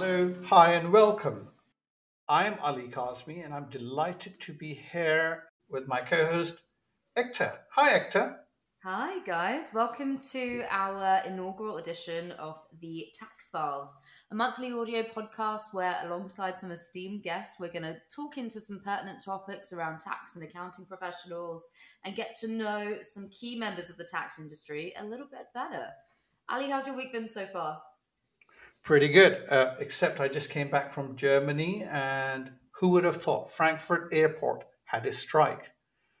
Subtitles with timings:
[0.00, 1.48] Hello, hi, and welcome.
[2.28, 6.62] I'm Ali Kazmi, and I'm delighted to be here with my co host,
[7.16, 7.56] Ektaa.
[7.72, 8.36] Hi, Ektaa.
[8.84, 9.72] Hi, guys.
[9.74, 13.98] Welcome to our inaugural edition of the Tax Files,
[14.30, 18.80] a monthly audio podcast where, alongside some esteemed guests, we're going to talk into some
[18.84, 21.68] pertinent topics around tax and accounting professionals
[22.04, 25.88] and get to know some key members of the tax industry a little bit better.
[26.48, 27.80] Ali, how's your week been so far?
[28.88, 33.52] Pretty good, uh, except I just came back from Germany, and who would have thought
[33.52, 35.64] Frankfurt Airport had a strike?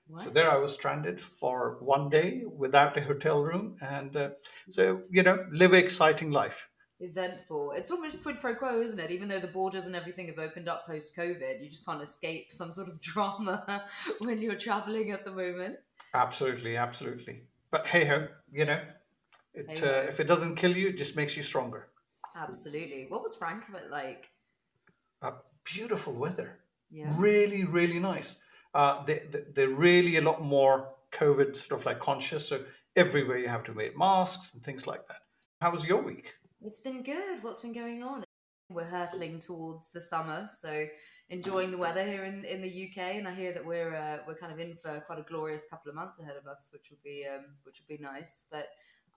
[0.06, 0.24] What?
[0.24, 4.30] So there I was stranded for one day without a hotel room, and uh,
[4.68, 6.68] so you know, live an exciting life.
[7.00, 7.72] Eventful.
[7.72, 9.10] It's almost quid pro quo, isn't it?
[9.10, 12.52] Even though the borders and everything have opened up post COVID, you just can't escape
[12.52, 13.86] some sort of drama
[14.18, 15.76] when you're traveling at the moment.
[16.12, 17.44] Absolutely, absolutely.
[17.70, 18.82] But hey ho, you know,
[19.54, 21.88] it, uh, if it doesn't kill you, it just makes you stronger.
[22.38, 23.06] Absolutely.
[23.08, 24.30] What was Frankfurt like?
[25.22, 25.32] Uh,
[25.64, 26.58] beautiful weather.
[26.90, 27.12] Yeah.
[27.16, 28.36] Really, really nice.
[28.74, 29.22] Uh, they,
[29.54, 32.48] they, are really a lot more COVID sort of like conscious.
[32.48, 32.62] So
[32.96, 35.22] everywhere you have to wear masks and things like that.
[35.60, 36.34] How was your week?
[36.62, 37.42] It's been good.
[37.42, 38.24] What's been going on?
[38.70, 40.84] We're hurtling towards the summer, so
[41.30, 43.16] enjoying the weather here in, in the UK.
[43.16, 45.88] And I hear that we're uh, we're kind of in for quite a glorious couple
[45.88, 48.46] of months ahead of us, which will be um, which will be nice.
[48.50, 48.66] But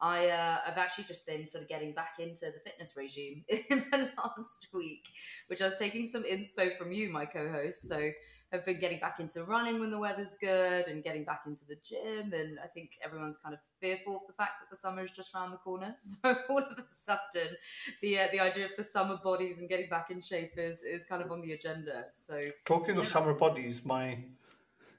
[0.02, 3.86] I uh, I've actually just been sort of getting back into the fitness regime in
[3.92, 5.08] the last week,
[5.48, 7.88] which I was taking some inspo from you, my co-host.
[7.88, 8.10] So
[8.54, 11.78] I've been getting back into running when the weather's good and getting back into the
[11.88, 12.34] gym.
[12.34, 15.34] And I think everyone's kind of fearful of the fact that the summer is just
[15.34, 15.94] around the corner.
[16.22, 17.56] So all of a sudden,
[18.02, 21.06] the uh, the idea of the summer bodies and getting back in shape is is
[21.06, 22.06] kind of on the agenda.
[22.12, 23.02] So talking yeah.
[23.02, 24.18] of summer bodies, my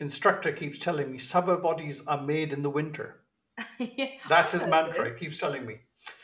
[0.00, 3.22] instructor keeps telling me summer bodies are made in the winter.
[3.78, 5.10] yeah, That's his mantra.
[5.10, 5.77] He keeps telling me.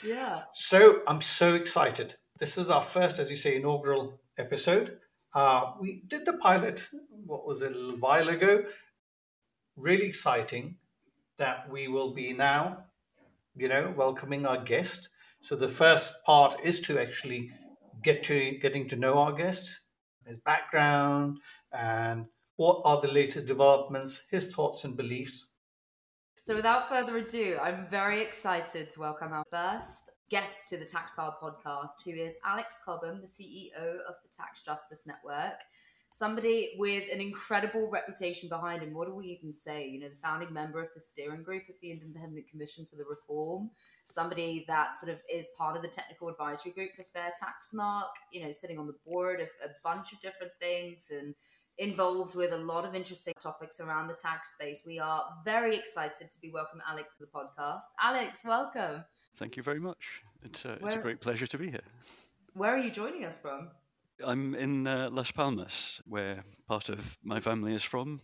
[0.05, 0.43] Yeah.
[0.53, 2.15] So I'm so excited.
[2.39, 4.99] This is our first, as you say, inaugural episode.
[5.35, 6.89] Uh, we did the pilot,
[7.27, 8.65] what was it, a little while ago.
[9.77, 10.77] Really exciting
[11.37, 12.85] that we will be now,
[13.57, 15.09] you know, welcoming our guest.
[15.41, 17.51] So the first part is to actually
[18.03, 19.81] get to getting to know our guest,
[20.27, 21.39] his background,
[21.73, 22.27] and
[22.57, 25.49] what are the latest developments, his thoughts and beliefs
[26.49, 31.13] so, without further ado, I'm very excited to welcome our first guest to the Tax
[31.13, 35.61] File podcast, who is Alex Cobham, the CEO of the Tax Justice Network.
[36.09, 38.95] Somebody with an incredible reputation behind him.
[38.95, 39.89] What do we even say?
[39.89, 43.05] You know, the founding member of the steering group of the Independent Commission for the
[43.05, 43.69] Reform,
[44.07, 48.09] somebody that sort of is part of the technical advisory group for Fair Tax Mark,
[48.33, 51.35] you know, sitting on the board of a bunch of different things and
[51.79, 54.83] involved with a lot of interesting topics around the tax space.
[54.87, 57.83] We are very excited to be welcoming Alex to the podcast.
[58.01, 59.05] Alex, welcome.
[59.37, 60.23] Thank you very much.
[60.43, 61.85] It's, uh, it's a great pleasure to be here.
[62.55, 63.71] Where are you joining us from?
[64.25, 68.21] I'm in uh, Las Palmas, where part of my family is from.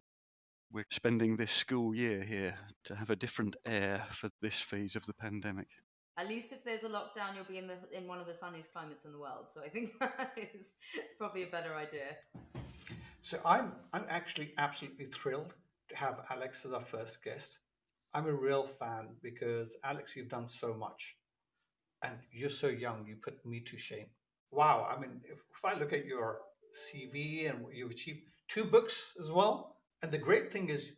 [0.73, 5.07] We're spending this school year here to have a different air for this phase of
[5.07, 5.69] the pandemic.
[6.17, 8.73] At least if there's a lockdown, you'll be in the in one of the sunniest
[8.73, 9.47] climates in the world.
[9.49, 10.75] So I think that is
[11.19, 12.17] probably a better idea.
[13.23, 15.55] So I'm I'm actually absolutely thrilled
[15.89, 17.59] to have Alex as our first guest.
[18.15, 21.17] I'm a real fan because Alex, you've done so much,
[22.03, 23.05] and you're so young.
[23.09, 24.07] You put me to shame.
[24.53, 24.89] Wow.
[24.89, 26.39] I mean, if, if I look at your
[26.73, 29.79] CV and what you've achieved, two books as well.
[30.03, 30.93] And the great thing is,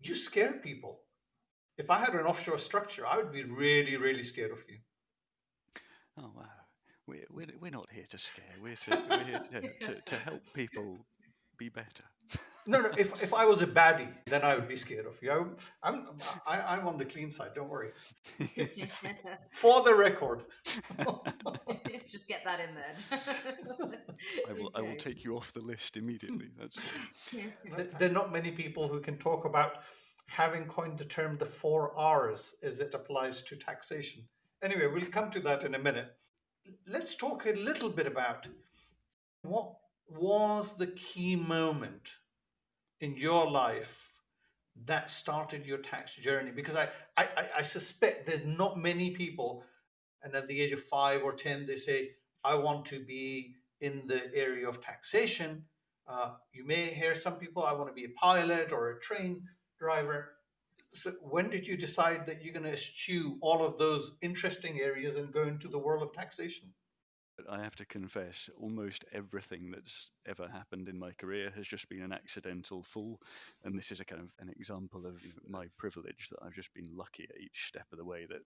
[0.00, 1.03] you scare people.
[1.76, 4.78] If I had an offshore structure, I would be really, really scared of you.
[6.18, 6.44] Oh wow.
[7.06, 8.44] We're, we're, we're not here to scare.
[8.62, 11.04] We're, to, we're here to, to, to help people
[11.58, 12.04] be better.
[12.66, 12.90] no, no.
[12.96, 15.30] If if I was a baddie, then I would be scared of you.
[15.30, 17.50] I'm I, am i am on the clean side.
[17.54, 17.90] Don't worry.
[19.50, 20.44] For the record.
[22.08, 23.20] Just get that in there.
[24.48, 24.68] I will.
[24.68, 24.78] Okay.
[24.78, 26.48] I will take you off the list immediately.
[26.58, 26.78] That's.
[27.98, 29.82] There are not many people who can talk about
[30.26, 34.22] having coined the term the four R's as it applies to taxation.
[34.62, 36.12] Anyway, we'll come to that in a minute.
[36.86, 38.46] Let's talk a little bit about
[39.42, 39.74] what
[40.08, 42.16] was the key moment
[43.00, 44.22] in your life
[44.86, 46.50] that started your tax journey?
[46.50, 47.28] Because I, I,
[47.58, 49.64] I suspect there's not many people,
[50.22, 52.12] and at the age of five or 10, they say,
[52.42, 55.64] I want to be in the area of taxation.
[56.06, 59.42] Uh, you may hear some people, I want to be a pilot or a train
[59.78, 60.32] driver.
[60.92, 65.16] So, when did you decide that you're going to eschew all of those interesting areas
[65.16, 66.72] and go into the world of taxation?
[67.48, 72.02] I have to confess, almost everything that's ever happened in my career has just been
[72.02, 73.20] an accidental fall.
[73.64, 76.88] And this is a kind of an example of my privilege that I've just been
[76.92, 78.42] lucky at each step of the way that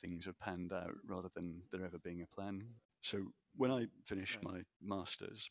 [0.00, 2.62] things have panned out rather than there ever being a plan.
[3.00, 3.26] So
[3.56, 5.50] when I finished my masters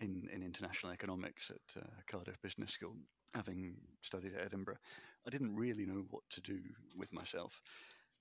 [0.00, 2.96] in in international economics at uh, Cardiff Business School,
[3.34, 4.78] having studied at Edinburgh,
[5.26, 6.58] I didn't really know what to do
[6.96, 7.62] with myself.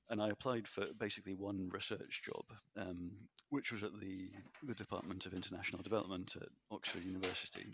[0.10, 2.44] And I applied for basically one research job,
[2.75, 3.12] um,
[3.50, 4.30] which was at the,
[4.63, 7.66] the Department of International Development at Oxford University.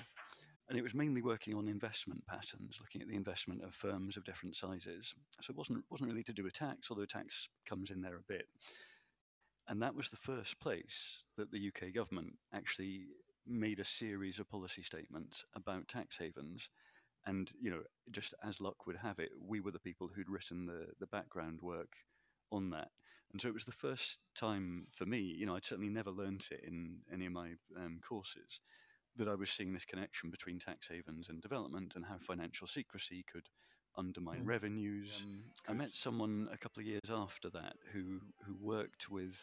[0.69, 4.25] And it was mainly working on investment patterns, looking at the investment of firms of
[4.25, 5.15] different sizes.
[5.41, 8.33] So it wasn't, wasn't really to do with tax, although tax comes in there a
[8.33, 8.45] bit.
[9.67, 13.07] And that was the first place that the UK government actually
[13.47, 16.69] made a series of policy statements about tax havens.
[17.27, 17.81] And, you know,
[18.11, 21.59] just as luck would have it, we were the people who'd written the, the background
[21.61, 21.93] work
[22.51, 22.89] on that.
[23.33, 26.47] And so it was the first time for me, you know, I'd certainly never learnt
[26.51, 28.61] it in any of my um, courses,
[29.17, 33.25] that I was seeing this connection between tax havens and development and how financial secrecy
[33.31, 33.49] could
[33.97, 34.47] undermine Mm.
[34.47, 35.25] revenues.
[35.25, 39.37] Um, I met someone a couple of years after that who, who worked with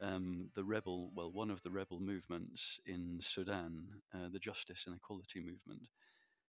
[0.00, 4.96] um, the rebel, well, one of the rebel movements in Sudan, uh, the Justice and
[4.96, 5.88] Equality Movement.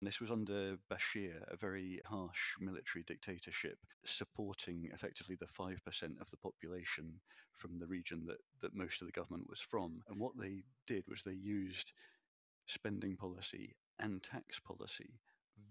[0.01, 5.77] And this was under Bashir, a very harsh military dictatorship, supporting effectively the 5%
[6.19, 7.19] of the population
[7.53, 10.01] from the region that, that most of the government was from.
[10.09, 11.94] And what they did was they used
[12.65, 15.19] spending policy and tax policy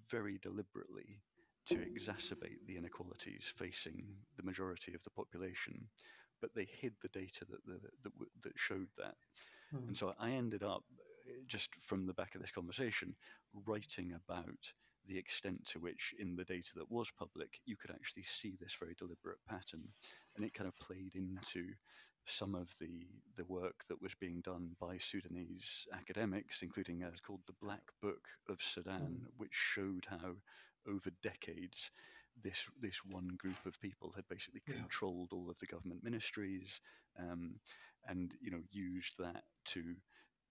[0.08, 1.18] very deliberately
[1.66, 4.04] to exacerbate the inequalities facing
[4.36, 5.88] the majority of the population.
[6.40, 8.12] But they hid the data that, the, that,
[8.44, 9.16] that showed that.
[9.72, 9.88] Hmm.
[9.88, 10.84] And so I ended up,
[11.46, 13.14] just from the back of this conversation,
[13.66, 14.72] writing about
[15.06, 18.76] the extent to which, in the data that was public, you could actually see this
[18.78, 19.88] very deliberate pattern.
[20.36, 21.72] And it kind of played into
[22.24, 23.06] some of the,
[23.36, 28.22] the work that was being done by Sudanese academics, including a called the Black Book
[28.48, 30.36] of Sudan, which showed how,
[30.86, 31.90] over decades,
[32.42, 34.74] this this one group of people had basically Yeah.
[34.76, 36.80] controlled all of the government ministries,
[37.18, 37.60] um,
[38.06, 39.96] and you know used that to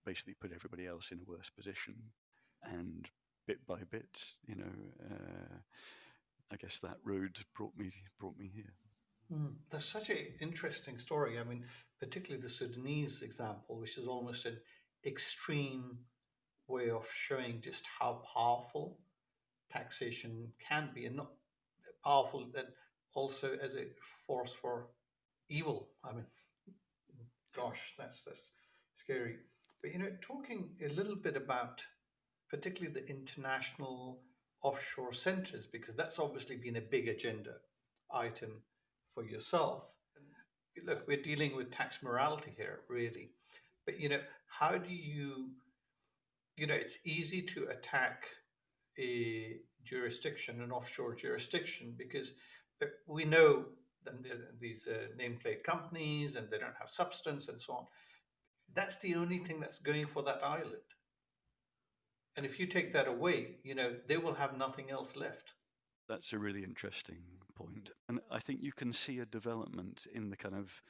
[0.09, 1.95] basically put everybody else in a worse position.
[2.63, 3.07] And
[3.47, 4.75] bit by bit, you know,
[5.09, 5.57] uh,
[6.51, 8.73] I guess that road brought me brought me here.
[9.31, 11.39] Mm, That's such an interesting story.
[11.39, 11.63] I mean,
[11.99, 14.57] particularly the Sudanese example, which is almost an
[15.05, 15.99] extreme
[16.67, 18.97] way of showing just how powerful
[19.71, 21.31] taxation can be, and not
[22.03, 22.65] powerful then
[23.13, 23.85] also as a
[24.25, 24.87] force for
[25.49, 25.89] evil.
[26.03, 26.25] I mean,
[27.55, 28.51] gosh, that's that's
[28.95, 29.37] scary.
[29.81, 31.85] But you know, talking a little bit about
[32.49, 34.21] particularly the international
[34.61, 37.55] offshore centers, because that's obviously been a big agenda
[38.13, 38.61] item
[39.13, 39.83] for yourself.
[40.85, 43.31] Look, we're dealing with tax morality here, really.
[43.85, 45.49] But you know, how do you,
[46.57, 48.25] you know, it's easy to attack
[48.97, 52.33] a jurisdiction, an offshore jurisdiction, because
[53.07, 53.65] we know
[54.59, 57.85] these uh, nameplate companies and they don't have substance and so on.
[58.73, 60.89] That's the only thing that's going for that island.
[62.37, 65.53] And if you take that away, you know, they will have nothing else left.
[66.07, 67.21] That's a really interesting
[67.55, 70.81] point, and I think you can see a development in the kind of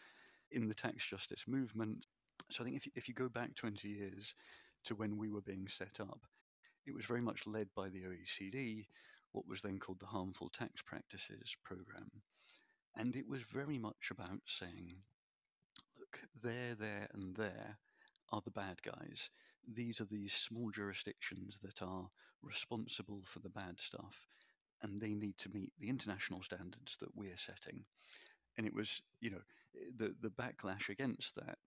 [0.52, 2.06] in the tax justice movement.
[2.50, 4.34] So I think if you, if you go back 20 years
[4.86, 6.20] to when we were being set up,
[6.86, 8.86] it was very much led by the OECD,
[9.32, 12.10] what was then called the Harmful Tax Practices Program,
[12.96, 14.96] and it was very much about saying,
[16.14, 17.78] look, there, there, and there
[18.32, 19.30] are the bad guys.
[19.68, 22.10] These are these small jurisdictions that are
[22.42, 24.28] responsible for the bad stuff,
[24.82, 27.86] and they need to meet the international standards that we're setting.
[28.58, 29.42] And it was, you know,
[29.98, 31.58] the the backlash against that,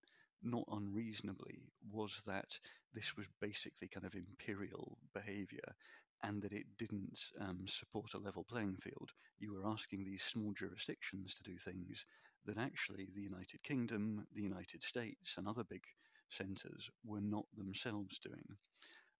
[0.43, 2.59] not unreasonably, was that
[2.93, 5.75] this was basically kind of imperial behaviour,
[6.23, 9.11] and that it didn't um, support a level playing field.
[9.39, 12.05] You were asking these small jurisdictions to do things
[12.45, 15.83] that actually the United Kingdom, the United States, and other big
[16.29, 18.45] centres were not themselves doing.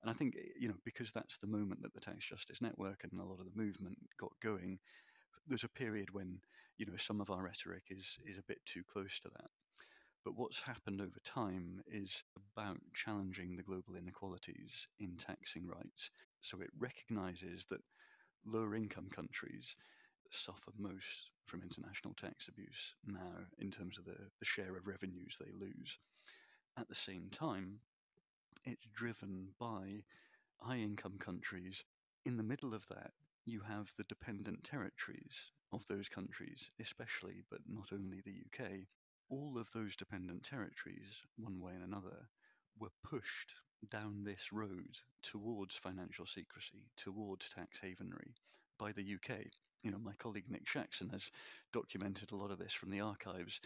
[0.02, 3.04] And I think, eh, you know, because that's the moment that the Tax Justice Network
[3.04, 4.80] and a lot of the movement got going,
[5.48, 6.40] there's a period when,
[6.78, 9.50] you know, some of our rhetoric is is a bit too close to that.
[10.26, 12.24] But what's happened over time is
[12.56, 16.12] about challenging the global inequalities in taxing rights.
[16.42, 17.82] So it recognizes that
[18.46, 19.76] lower income countries
[20.32, 25.38] suffer most from international tax abuse now in terms of the, the share of revenues
[25.40, 26.00] they lose.
[26.78, 27.80] At the same time,
[28.66, 30.04] it's driven by
[30.60, 31.84] high income countries.
[32.26, 33.12] In the middle of that,
[33.46, 38.88] you have the dependent territories of those countries, especially, but not only the UK.
[39.30, 42.30] All of those dependent territories, one way and another,
[42.80, 43.54] were pushed
[43.90, 48.34] down this road towards financial secrecy, towards tax havenry
[48.78, 49.48] by the UK.
[49.84, 51.30] You know, my colleague Nick Shaxson has
[51.74, 53.60] documented a lot of this from the archives.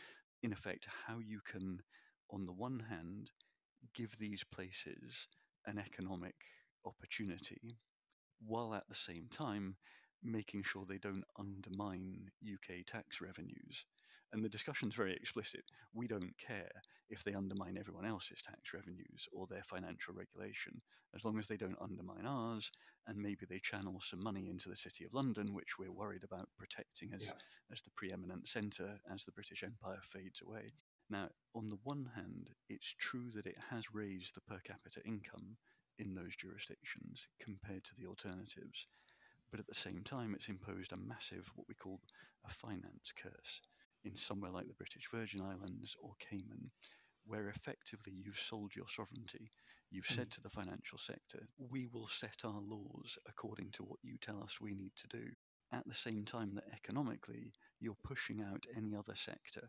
[0.44, 1.82] In effect, how you can
[2.30, 3.32] on the one hand,
[3.94, 5.28] give these places
[5.66, 6.36] an economic
[6.86, 7.78] opportunity,
[8.46, 9.76] while at the same time
[10.24, 13.86] making sure they don't undermine UK tax revenues.
[14.34, 15.64] And the discussion's very explicit.
[15.94, 16.70] We don't care
[17.10, 20.82] if they undermine everyone else's tax revenues or their financial regulation,
[21.16, 22.72] as long as they don't undermine ours
[23.08, 26.50] and maybe they channel some money into the City of London, which we're worried about
[26.58, 27.40] protecting as, Yeah.
[27.72, 30.74] as the preeminent centre as the British Empire fades away.
[31.10, 35.58] Now, on the one hand, it's true that it has raised the per capita income
[36.00, 38.88] in those jurisdictions compared to the alternatives,
[39.50, 42.02] but at the same time, it's imposed a massive, what we call
[42.44, 43.62] a finance curse
[44.08, 46.72] in somewhere like the British Virgin Islands or Cayman,
[47.26, 49.52] where effectively you've sold your sovereignty.
[49.92, 50.30] You've said hmm.
[50.32, 54.60] to the financial sector, we will set our laws according to what you tell us
[54.60, 55.26] we need to do.
[55.72, 59.68] At the same time, that economically, you're pushing out any other sector.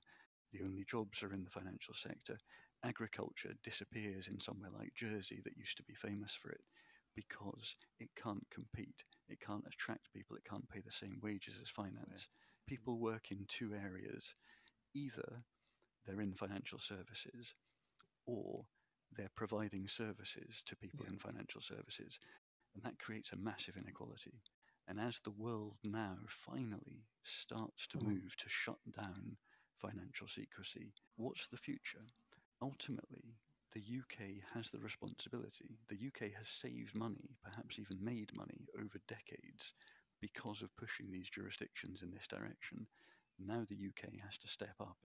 [0.53, 2.39] The only jobs are in the financial sector.
[2.85, 6.61] Agriculture disappears in somewhere like Jersey that used to be famous for it
[7.17, 9.03] because it can't compete.
[9.29, 10.37] It can't attract people.
[10.37, 12.29] It can't pay the same wages as finance.
[12.69, 14.35] People work in two areas.
[14.95, 15.43] Either
[16.07, 17.55] they're in financial services
[18.27, 18.67] or
[19.17, 21.11] they're providing services to people Yeah.
[21.11, 22.21] in financial services.
[22.75, 24.43] And that creates a massive inequality.
[24.89, 28.05] And as the world now finally starts to Mhm.
[28.05, 29.37] move to shut down
[29.75, 32.05] financial secrecy, what's the future?
[32.63, 33.37] Ultimately,
[33.73, 35.79] the UK has the responsibility.
[35.89, 39.73] The UK has saved money, perhaps even made money over decades
[40.21, 42.87] because of pushing these jurisdictions in this direction.
[43.39, 44.97] Now the UK has to step up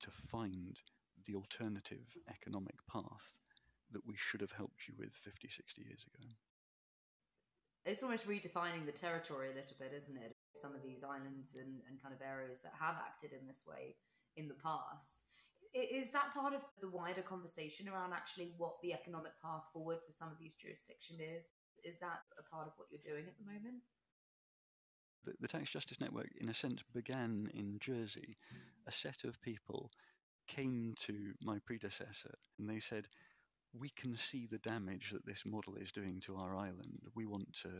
[0.00, 0.80] to find
[1.26, 3.38] the alternative economic path
[3.90, 6.28] that we should have helped you with 50, 60 years ago.
[7.84, 10.36] It's almost redefining the territory a little bit, isn't it?
[10.54, 13.96] Some of these islands and, and kind of areas that have acted in this way
[14.36, 15.20] in the past.
[15.74, 20.12] Is that part of the wider conversation around actually what the economic path forward for
[20.12, 21.52] some of these jurisdictions is?
[21.84, 23.82] Is that a part of what you're doing at the moment?
[25.24, 28.36] The, the Tax Justice Network, in a sense, began in Jersey.
[28.86, 29.90] A set of people
[30.46, 33.06] came to my predecessor and they said,
[33.72, 37.00] "We can see the damage that this model is doing to our island.
[37.14, 37.70] We want to,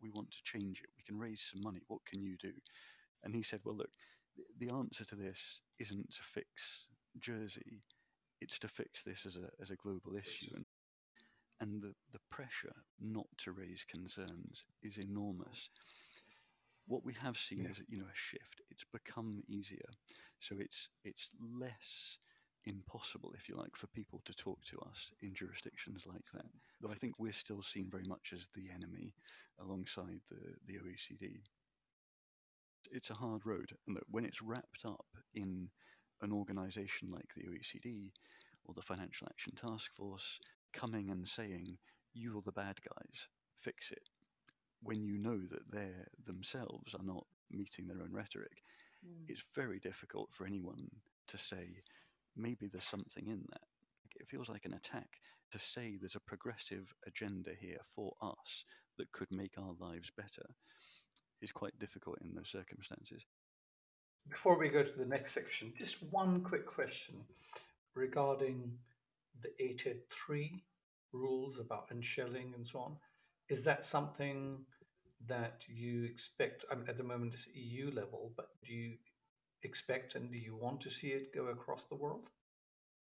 [0.00, 0.90] we want to change it.
[0.96, 1.80] We can raise some money.
[1.88, 2.52] What can you do?"
[3.24, 3.90] And he said, "Well, look,
[4.58, 6.86] the answer to this isn't to fix
[7.18, 7.82] Jersey.
[8.40, 10.64] It's to fix this as a as a global issue." And
[11.60, 15.70] and the, the pressure not to raise concerns is enormous
[16.86, 17.70] what we have seen Yeah.
[17.70, 18.60] is you know a shift.
[18.70, 19.88] It's become easier.
[20.38, 22.18] So it's it's less
[22.64, 26.46] impossible if you like for people to talk to us in jurisdictions like that.
[26.80, 29.14] Though i think we're still seen very much as the enemy
[29.60, 31.42] alongside the the oecd
[32.92, 35.68] it's a hard road and that when it's wrapped up in
[36.22, 38.10] an organization like the oecd
[38.64, 40.38] or the financial action task force
[40.72, 41.78] coming and saying
[42.14, 43.28] you're the bad guys.
[43.56, 44.08] Fix it
[44.82, 45.90] when you know that they
[46.26, 48.62] themselves are not meeting their own rhetoric,
[49.06, 49.24] mm.
[49.28, 50.88] it's very difficult for anyone
[51.28, 51.82] to say
[52.36, 53.62] maybe there's something in that.
[54.18, 55.08] It feels like an attack
[55.50, 58.64] to say there's a progressive agenda here for us
[58.98, 60.46] that could make our lives better
[61.42, 63.24] is quite difficult in those circumstances.
[64.28, 67.16] Before we go to the next section, just one quick question
[67.94, 68.72] regarding
[69.42, 70.64] the ATAD 3
[71.12, 72.96] rules about unshelling and so on.
[73.48, 74.64] Is that something
[75.26, 76.64] that you expect?
[76.70, 78.94] I mean, at the moment it's EU level, but do you
[79.62, 82.28] expect and do you want to see it go across the world?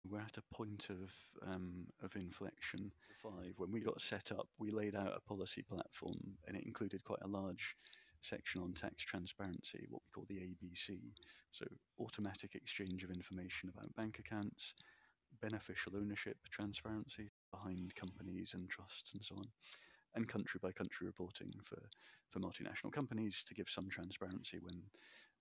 [0.08, 1.12] We're at a point of
[1.50, 2.92] um, of inflection.
[3.22, 7.02] Five, when we got set up, we laid out a policy platform, and it included
[7.02, 7.76] quite a large
[8.20, 10.98] section on tax transparency, what we call the ABC.
[11.50, 11.64] So,
[11.98, 14.74] automatic exchange of information about bank accounts,
[15.40, 19.46] beneficial ownership transparency behind companies and trusts, and so on,
[20.16, 21.80] and country by country reporting for,
[22.30, 24.82] for multinational companies to give some transparency when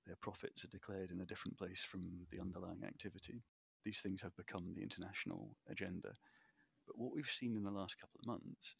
[0.05, 2.01] their profits are declared in a different place from
[2.31, 3.41] the underlying activity
[3.85, 6.09] these things have become the international agenda.
[6.87, 8.75] But what we've seen in the last couple of months,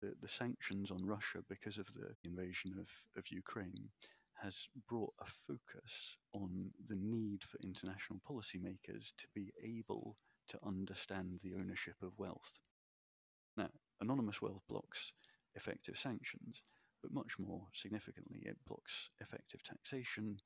[0.00, 3.88] the, the sanctions on Russia because of the invasion of, of Ukraine,
[4.34, 10.16] has brought a focus on the need for international policymakers to be able
[10.48, 12.58] to understand the ownership of wealth.
[14.02, 15.12] Anonymous wealth blocks
[15.54, 16.60] effective sanctions,
[17.02, 20.36] but much more significantly, it blocks effective taxation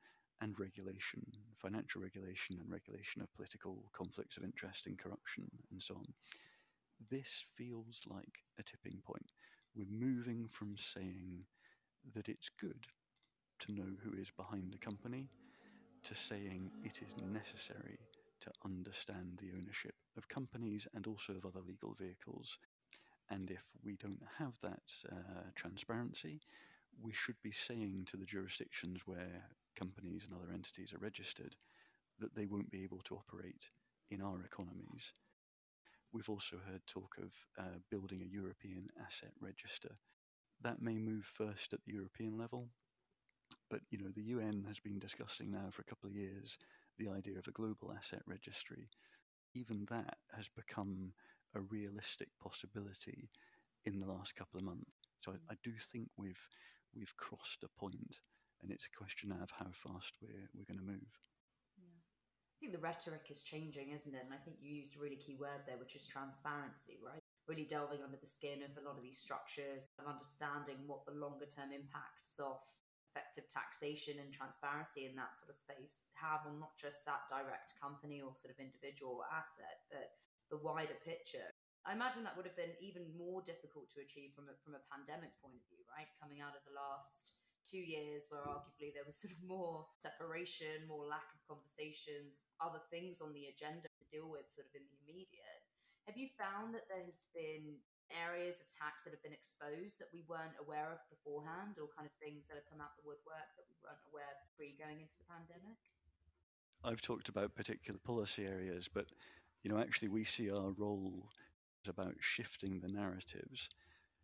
[0.43, 1.23] and regulation,
[1.57, 6.05] financial regulation and regulation of political conflicts of interest and corruption and so on.
[7.11, 9.33] This feels like a tipping point.
[9.75, 11.47] We're moving from saying
[12.15, 12.87] that it's good
[13.61, 15.31] to know who is behind a company
[16.05, 17.99] to saying it is necessary
[18.43, 22.59] to understand the ownership of companies and also of other legal vehicles.
[23.31, 26.41] And if we don't have that uh, transparency,
[27.03, 31.57] we should be saying to the jurisdictions where companies and other entities are registered
[32.19, 33.69] that they won't be able to operate
[34.11, 35.13] in our economies.
[36.13, 39.97] We've also heard talk of uh, building a European asset register.
[40.63, 42.71] That may move first at the European level,
[43.71, 46.59] but you know the UN has been discussing now for a couple of years
[46.99, 48.89] the idea of a global asset registry.
[49.55, 51.13] Even that has become
[51.57, 53.29] a realistic possibility
[53.85, 54.91] in the last couple of months.
[55.25, 56.45] So I, I do think we've
[56.95, 58.21] we've crossed a point,
[58.63, 61.13] and it's a question now of how fast we're we're going to move.
[61.79, 61.97] Yeah.
[61.97, 64.25] I think the rhetoric is changing, isn't it?
[64.25, 67.21] And I think you used a really key word there, which is transparency, right?
[67.49, 71.15] Really delving under the skin of a lot of these structures, of understanding what the
[71.15, 72.59] longer term impacts of
[73.17, 77.73] effective taxation and transparency in that sort of space have on not just that direct
[77.81, 80.13] company or sort of individual asset, but
[80.51, 81.49] the wider picture.
[81.87, 84.83] I imagine that would have been even more difficult to achieve from a, from a
[84.91, 86.11] pandemic point of view, right?
[86.19, 87.31] Coming out of the last
[87.63, 92.83] two years where arguably there was sort of more separation, more lack of conversations, other
[92.91, 95.63] things on the agenda to deal with sort of in the immediate.
[96.11, 97.79] Have you found that there has been
[98.15, 102.07] areas of tax that have been exposed that we weren't aware of beforehand or kind
[102.07, 105.03] of things that have come out the woodwork that we weren't aware of pre going
[105.03, 105.79] into the pandemic?
[106.87, 109.11] I've talked about particular policy areas, but
[109.67, 111.25] you know, actually we see our role
[111.85, 113.69] is about shifting the narratives.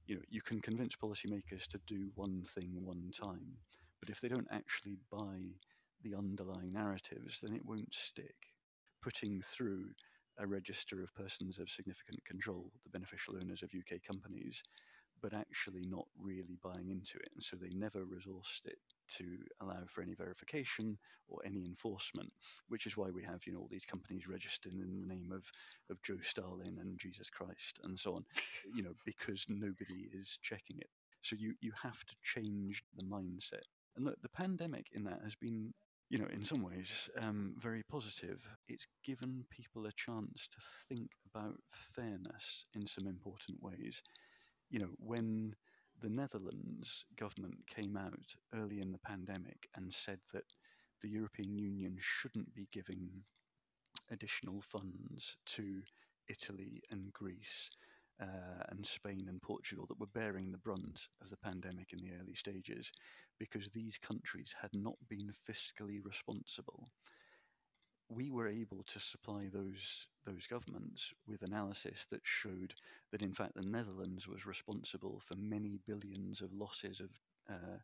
[0.06, 3.58] You know, you can convince policymakers to do one thing one time,
[3.98, 5.40] but if they don't actually buy
[6.04, 8.36] the underlying narratives, then it won't stick.
[9.02, 9.86] Putting through
[10.38, 14.62] a register of persons of significant control, the beneficial owners of UK companies,
[15.20, 17.30] but actually not really buying into it.
[17.34, 18.78] And so they never resourced it
[19.18, 20.98] to allow for any verification
[21.28, 22.30] or any enforcement,
[22.68, 25.44] which is why we have, you know, all these companies registered in the name of,
[25.90, 28.24] of Joe Stalin and Jesus Christ and so on,
[28.74, 30.90] you know, because nobody is checking it.
[31.22, 33.64] So you, you have to change the mindset.
[33.96, 35.74] And the, the pandemic in that has been
[36.10, 38.38] you know, in some ways, um, very positive.
[38.68, 44.02] It's given people a chance to think about fairness in some important ways
[44.70, 45.54] you know, when
[46.02, 50.42] the Netherlands government came out early in the pandemic and said that
[51.00, 53.08] the European Union shouldn't be giving
[54.10, 55.80] additional funds to
[56.28, 57.70] Italy and Greece
[58.20, 62.14] uh, and Spain and Portugal that were bearing the brunt of the pandemic in the
[62.20, 62.90] early stages
[63.38, 66.88] because these countries had not been fiscally responsible
[68.14, 72.74] we were able to supply those those governments with analysis that showed
[73.10, 77.10] that in fact the Netherlands was responsible for many billions of losses of
[77.50, 77.78] uh,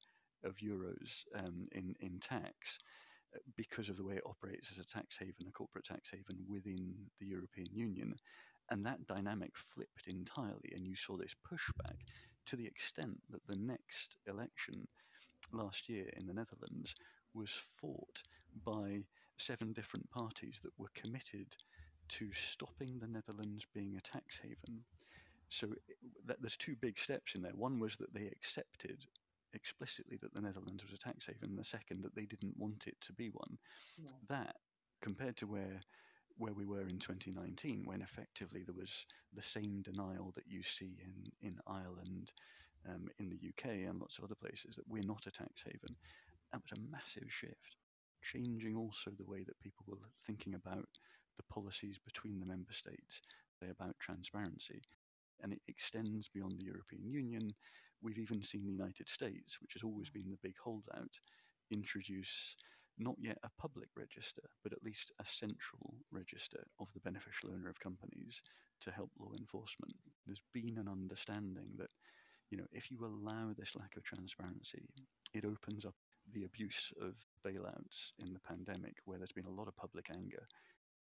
[0.45, 2.79] of euros um, in in tax
[3.35, 6.45] uh, because of the way it operates as a tax haven, a corporate tax haven
[6.49, 8.15] within the European Union.
[8.71, 11.97] And that dynamic flipped entirely, and you saw this pushback
[12.47, 14.87] to the extent that the next election
[15.53, 16.95] last year in the Netherlands
[17.35, 18.23] was fought
[18.65, 19.03] by
[19.41, 21.47] seven different parties that were committed
[22.09, 24.85] to stopping the Netherlands being a tax haven.
[25.49, 25.69] So
[26.27, 27.53] that, there's two big steps in there.
[27.55, 29.05] One was that they accepted
[29.55, 32.87] explicitly that the Netherlands was a tax haven, and the second that they didn't want
[32.87, 33.59] it to be one.
[33.97, 34.11] Yeah.
[34.29, 34.57] That,
[35.01, 35.81] compared to where
[36.37, 40.97] where we were in 2019, when effectively there was the same denial that you see
[41.03, 42.33] in in Ireland,
[42.89, 45.97] um, in the UK, and lots of other places that we're not a tax haven,
[46.53, 47.77] that was a massive shift
[48.23, 50.89] changing also the way that people were thinking about
[51.37, 53.23] the policies between the member states
[53.63, 54.81] about transparency.
[55.43, 57.55] And it extends beyond the European Union.
[58.03, 61.19] We've even seen the United States, which has always been the big holdout,
[61.71, 62.57] introduce
[62.99, 67.69] not yet a public register, but at least a central register of the beneficial owner
[67.69, 68.43] of companies
[68.81, 69.95] to help law enforcement.
[70.27, 71.91] There's been an understanding that,
[72.51, 74.89] you know, if you allow this lack of transparency,
[75.35, 75.95] it opens up
[76.33, 77.15] the abuse of
[77.47, 80.47] bailouts in the pandemic, where there's been a lot of public anger,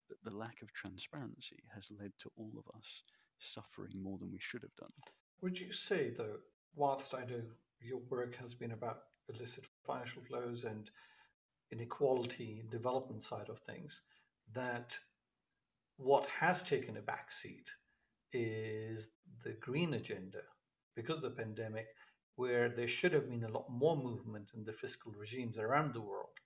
[0.09, 3.03] that the lack of transparency has led to all of us
[3.39, 4.91] suffering more than we should have done.
[5.41, 6.37] Would you say, though,
[6.75, 7.41] whilst I know
[7.79, 8.99] your work has been about
[9.33, 10.89] illicit financial flows and
[11.71, 14.01] inequality development side of things,
[14.53, 14.97] that
[15.97, 17.67] what has taken a backseat
[18.33, 19.09] is
[19.43, 20.39] the green agenda
[20.95, 21.87] because of the pandemic
[22.35, 26.01] where there should have been a lot more movement in the fiscal regimes around the
[26.01, 26.37] world.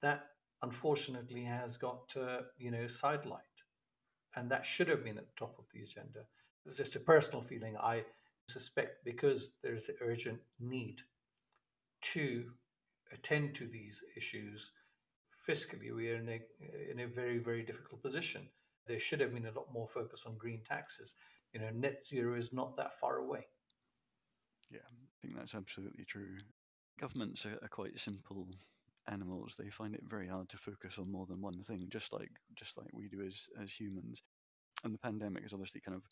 [0.00, 0.26] That
[0.62, 3.58] unfortunately has got uh, you know sidelined,
[4.36, 6.20] and that should have been at the top of the agenda.
[6.66, 7.76] It's just a personal feeling.
[7.76, 8.04] I
[8.48, 11.00] suspect because there is an urgent need
[12.02, 12.50] to
[13.12, 14.72] attend to these issues
[15.48, 16.40] fiscally we are in a
[16.90, 18.48] in a very very difficult position.
[18.86, 21.14] There should have been a lot more focus on green taxes.
[21.52, 23.46] You know, net zero is not that far away.
[24.72, 26.38] Yeah, I think that's absolutely true.
[26.98, 28.48] Governments are, are quite simple
[29.08, 29.54] animals.
[29.58, 32.78] They find it very hard to focus on more than one thing, just like just
[32.78, 34.22] like we do as as humans.
[34.84, 36.02] And the pandemic has obviously kind of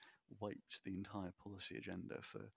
[0.40, 2.50] wiped the entire policy agenda for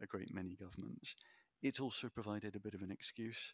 [0.00, 1.16] a great many governments.
[1.62, 3.52] It's also provided a bit of an excuse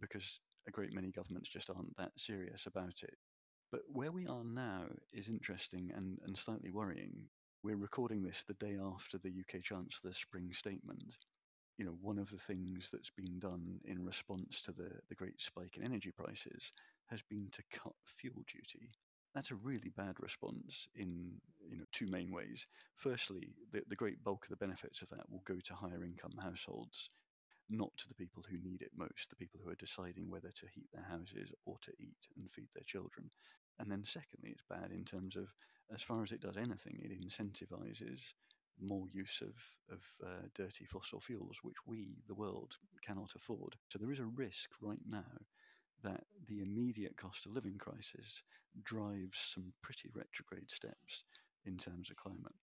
[0.00, 3.16] because a great many governments just aren't that serious about it.
[3.72, 7.28] But where we are now is interesting and, and slightly worrying.
[7.62, 11.16] We're recording this the day after the UK Chancellor's spring statement.
[11.78, 15.40] You know, one of the things that's been done in response to the, the great
[15.40, 16.72] spike in energy prices
[17.06, 18.90] has been to cut fuel duty.
[19.34, 22.66] That's a really bad response in you know two main ways.
[22.96, 26.36] Firstly, the, the great bulk of the benefits of that will go to higher income
[26.42, 27.10] households
[27.70, 30.66] not to the people who need it most, the people who are deciding whether to
[30.74, 33.30] heat their houses or to eat and feed their children.
[33.78, 35.48] And then, secondly, it's bad in terms of,
[35.94, 38.32] as far as it does anything, it incentivizes
[38.80, 39.54] more use of,
[39.94, 43.74] of uh, dirty fossil fuels, which we, the world, cannot afford.
[43.88, 45.38] So there is a risk right now
[46.02, 48.42] that the immediate cost of living crisis
[48.84, 51.24] drives some pretty retrograde steps
[51.66, 52.54] in terms of climate.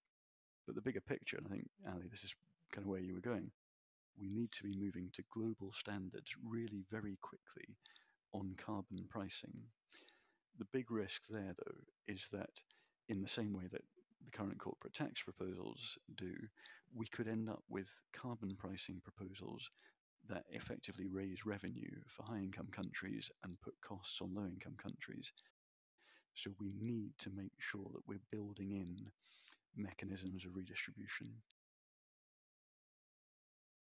[0.65, 2.35] But the bigger picture, and I think, Ali, this is
[2.71, 3.51] kind of where you were going,
[4.19, 7.75] we need to be moving to global standards really very quickly
[8.33, 9.53] on carbon pricing.
[10.57, 12.49] The big risk there, though, is that
[13.09, 13.83] in the same way that
[14.25, 16.33] the current corporate tax proposals do,
[16.95, 19.69] we could end up with carbon pricing proposals
[20.27, 25.31] that effectively raise revenue for high income countries and put costs on low income countries.
[26.33, 28.97] So we need to make sure that we're building in
[29.75, 31.29] mechanisms of redistribution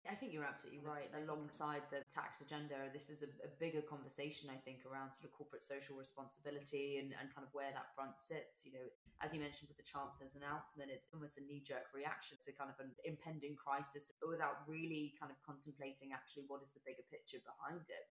[0.09, 1.13] I think you're absolutely right.
[1.13, 5.37] Alongside the tax agenda, this is a, a, bigger conversation, I think, around sort of
[5.37, 8.65] corporate social responsibility and, and kind of where that front sits.
[8.65, 8.87] You know,
[9.21, 12.73] as you mentioned with the Chancellor's announcement, it's almost a knee jerk reaction to kind
[12.73, 17.45] of an impending crisis without really kind of contemplating actually what is the bigger picture
[17.45, 18.09] behind it.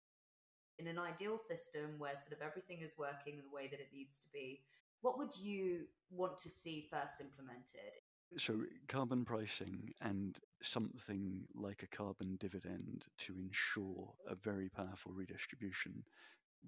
[0.76, 4.20] In an ideal system where sort of everything is working the way that it needs
[4.20, 4.68] to be,
[5.00, 8.04] what would you want to see first implemented?
[8.38, 16.06] So, carbon pricing and something like a carbon dividend to ensure a very powerful redistribution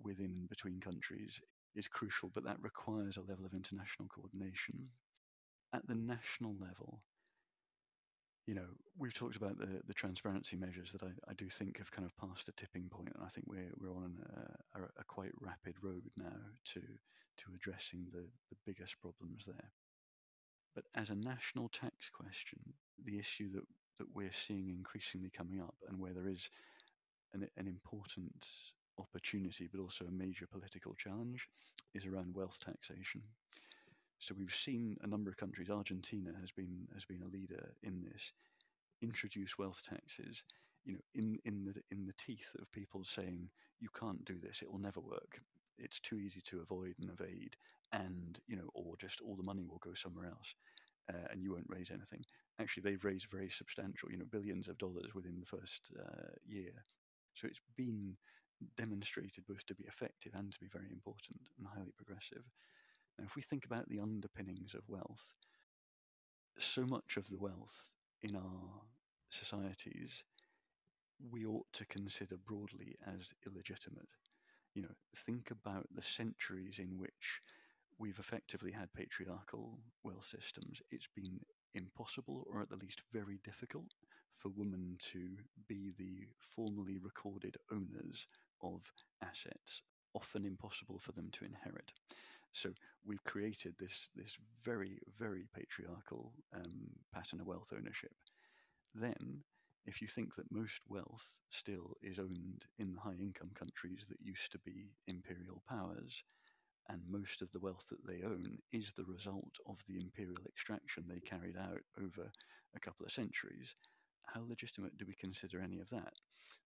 [0.01, 1.41] within and between countries
[1.75, 4.89] is crucial, but that requires a level of international coordination.
[5.73, 7.03] At the national level,
[8.47, 8.67] you know,
[8.97, 12.15] we've talked about the, the transparency measures that I, I do think have kind of
[12.17, 14.17] passed a tipping point, and I think we're we're on
[14.75, 16.37] a, a, a quite rapid road now
[16.73, 19.71] to to addressing the, the biggest problems there.
[20.75, 22.59] But as a national tax question,
[23.03, 23.65] the issue that,
[23.97, 26.49] that we're seeing increasingly coming up and where there is
[27.33, 28.45] an, an important
[28.99, 31.47] opportunity but also a major political challenge
[31.93, 33.21] is around wealth taxation.
[34.19, 38.01] So we've seen a number of countries, Argentina has been has been a leader in
[38.01, 38.33] this,
[39.01, 40.43] introduce wealth taxes,
[40.85, 43.49] you know, in, in the in the teeth of people saying
[43.79, 45.39] you can't do this, it will never work.
[45.79, 47.55] It's too easy to avoid and evade,
[47.91, 50.55] and you know, or just all the money will go somewhere else,
[51.13, 52.23] uh, and you won't raise anything.
[52.59, 56.73] Actually, they've raised very substantial, you know, billions of dollars within the first uh, year.
[57.35, 58.17] So it's been
[58.77, 62.43] demonstrated both to be effective and to be very important and highly progressive.
[63.19, 65.33] Now, if we think about the underpinnings of wealth,
[66.59, 68.81] so much of the wealth in our
[69.29, 70.23] societies
[71.31, 74.09] we ought to consider broadly as illegitimate.
[74.77, 77.41] You know, think about the centuries in which
[77.97, 81.39] we've effectively had patriarchal wealth systems, it's been
[81.73, 83.87] impossible, or at the least very difficult,
[84.33, 85.35] for women to
[85.67, 88.27] be the formally recorded owners
[88.61, 88.83] of
[89.23, 89.81] assets,
[90.13, 91.91] often impossible for them to inherit.
[92.51, 92.69] So
[93.03, 98.13] we've created this this very very patriarchal um, pattern of wealth ownership.
[98.93, 99.43] Then,
[99.87, 104.21] if you think that most wealth still is owned in the high income countries that
[104.21, 106.23] used to be imperial powers,
[106.89, 111.05] and most of the wealth that they own is the result of the imperial extraction
[111.07, 112.31] they carried out over
[112.75, 113.75] a couple of centuries.
[114.25, 116.13] How legitimate do we consider any of that?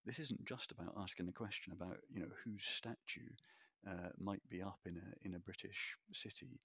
[0.06, 3.30] This isn't just about asking the question about, you know, whose statue
[3.88, 6.60] uh, might be up in a in a British city.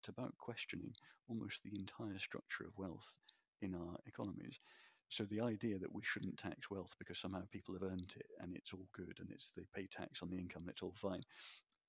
[0.00, 0.94] It's about questioning
[1.28, 3.16] almost the entire structure of wealth
[3.62, 4.60] in our economies.
[5.08, 8.54] So the idea that we shouldn't tax wealth because somehow people have earned it and
[8.54, 11.22] it's all good and it's they pay tax on the income and it's all fine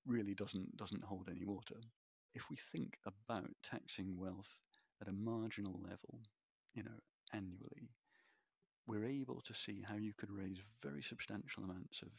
[0.06, 1.76] really doesn't doesn't hold any water.
[2.34, 4.60] If we think about taxing wealth
[5.02, 6.20] at a marginal level,
[6.74, 7.00] you know,
[7.32, 7.90] annually,
[8.86, 12.12] we're able to see how you could raise very substantial amounts of,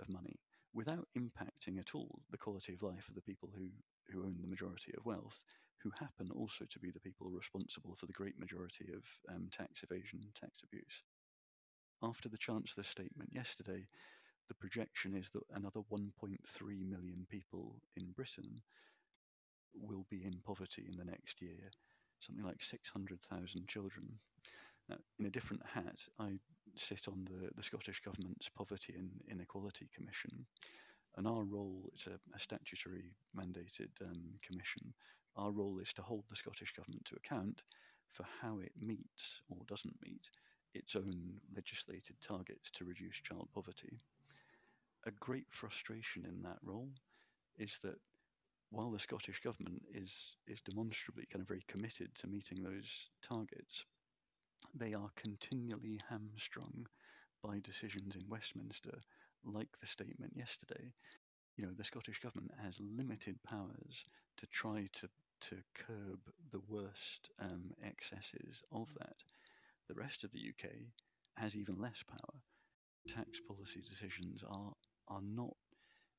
[0.00, 0.36] of money
[0.72, 3.68] without impacting at all the quality of life of the people who,
[4.10, 5.42] who own the majority of wealth,
[5.82, 9.82] who happen also to be the people responsible for the great majority of um, tax
[9.82, 11.02] evasion, and tax abuse.
[12.02, 13.86] After the Chancellor's statement yesterday,
[14.48, 16.08] the projection is that another 1.3
[16.88, 18.60] million people in Britain
[19.74, 21.70] will be in poverty in the next year,
[22.20, 24.18] something like 600,000 children.
[24.88, 26.38] Now, in a different hat, I
[26.76, 30.46] sit on the, the Scottish Government's Poverty and Inequality Commission,
[31.16, 34.94] and our role is a, a statutory mandated um, commission.
[35.36, 37.62] Our role is to hold the Scottish Government to account
[38.08, 40.30] for how it meets or doesn't meet
[40.74, 44.00] its own legislated targets to reduce child poverty.
[45.04, 46.90] A great frustration in that role
[47.58, 47.98] is that
[48.70, 53.84] while the Scottish Government is, is demonstrably kind of very committed to meeting those targets,
[54.74, 56.86] they are continually hamstrung
[57.42, 58.98] by decisions in Westminster,
[59.44, 60.92] like the statement yesterday.
[61.56, 64.04] You know, the Scottish Government has limited powers
[64.38, 65.08] to try to,
[65.40, 66.20] to curb
[66.50, 69.16] the worst um, excesses of that.
[69.88, 70.70] The rest of the UK
[71.36, 72.40] has even less power.
[73.08, 74.72] Tax policy decisions are
[75.08, 75.54] are not,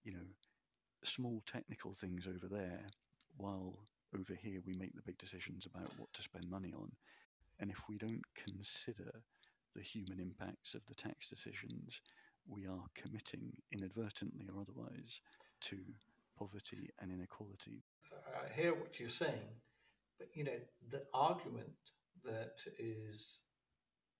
[0.03, 0.27] you know,
[1.03, 2.87] small technical things over there,
[3.35, 3.77] while
[4.17, 6.89] over here we make the big decisions about what to spend money on.
[7.59, 9.11] And if we don't consider
[9.75, 12.01] the human impacts of the tax decisions,
[12.47, 15.21] we are committing inadvertently or otherwise
[15.61, 15.77] to
[16.37, 17.83] poverty and inequality.
[18.11, 19.61] I hear what you're saying,
[20.19, 21.75] but you know, the argument
[22.23, 23.39] that is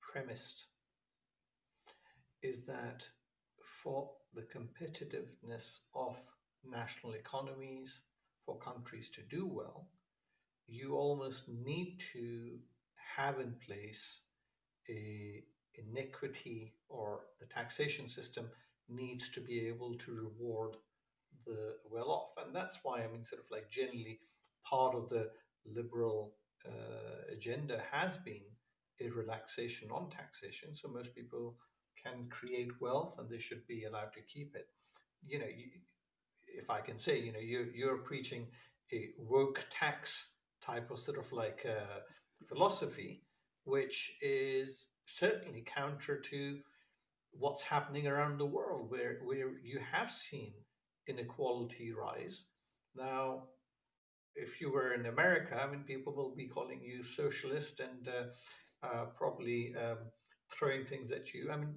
[0.02, 0.68] premised
[2.42, 3.08] is that
[3.62, 6.16] for the competitiveness of
[6.64, 8.04] national economies,
[8.46, 9.90] for countries to do well,
[10.68, 12.60] you almost need to
[13.16, 14.22] have in place
[14.90, 15.44] a
[15.76, 18.50] inequity or the taxation system
[18.90, 20.76] needs to be able to reward
[21.48, 22.34] the well off.
[22.44, 24.20] And that's why, I mean, sort of like generally
[24.64, 25.30] part of the
[25.66, 28.44] liberal uh, agenda has been
[29.02, 30.76] a relaxation on taxation.
[30.76, 31.58] So most people
[32.02, 34.68] can create wealth and they should be allowed to keep it.
[35.26, 35.66] You know, you,
[36.48, 38.48] if I can say, you know, you're, you're preaching
[38.94, 40.30] a woke tax
[40.62, 42.00] type of sort of like uh,
[42.48, 43.24] philosophy,
[43.66, 46.60] which is certainly counter to
[47.32, 50.54] what's happening around the world, where, where you have seen
[51.08, 52.46] inequality rise.
[52.96, 53.44] Now,
[54.36, 58.86] if you were in America, I mean, people will be calling you socialist and uh,
[58.86, 59.98] uh, probably um,
[60.52, 61.52] throwing things at you.
[61.52, 61.76] I mean,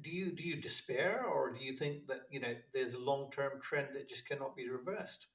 [0.00, 3.30] do you do you despair, or do you think that you know there's a long
[3.30, 5.28] term trend that just cannot be reversed?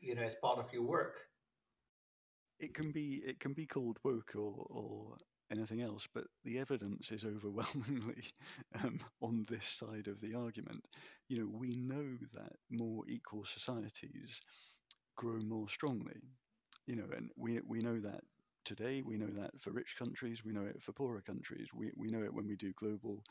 [0.00, 1.16] You know, as part of your work.
[2.60, 5.16] It can be it can be called woke or or
[5.50, 8.24] anything else, but the evidence is overwhelmingly
[8.84, 10.84] um, on this side of the argument.
[11.28, 14.40] You know, we know that more equal societies
[15.16, 16.20] grow more strongly.
[16.86, 18.22] You know, and we we know that
[18.64, 19.02] today.
[19.04, 20.44] We know that for rich countries.
[20.44, 21.68] We know it for poorer countries.
[21.74, 23.22] We we know it when we do global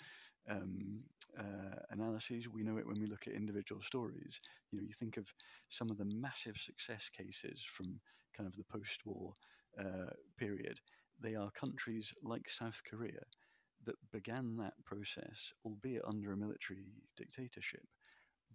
[0.50, 1.02] um,
[1.38, 2.48] uh, analyses.
[2.50, 4.42] We know it when we look at individual stories.
[4.72, 5.34] You know, you think of
[5.70, 8.00] some of the massive success cases from
[8.36, 9.34] kind of the post-war
[9.80, 10.80] uh, period.
[11.20, 13.24] They are countries like South Korea
[13.86, 17.86] that began that process, albeit under a military dictatorship,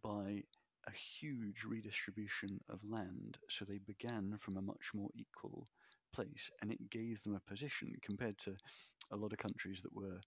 [0.03, 0.43] by
[0.87, 3.39] a huge redistribution of land.
[3.49, 5.69] So they began from a much more equal
[6.13, 8.57] place, and it gave them a position compared to
[9.13, 10.21] a lot of countries that were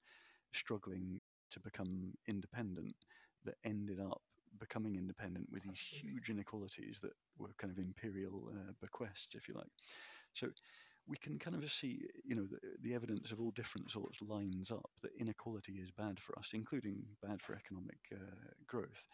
[0.54, 1.20] struggling
[1.52, 2.96] to become independent
[3.46, 4.22] that ended up
[4.60, 9.56] becoming independent with these huge inequalities that were kind of imperial uh, bequests, if you
[9.56, 9.72] like.
[10.34, 10.50] So
[11.08, 14.72] we can kind of see, you know, the, the, evidence of all different sorts lines
[14.72, 19.08] up that inequality is bad for us, including bad for economic uh, growth.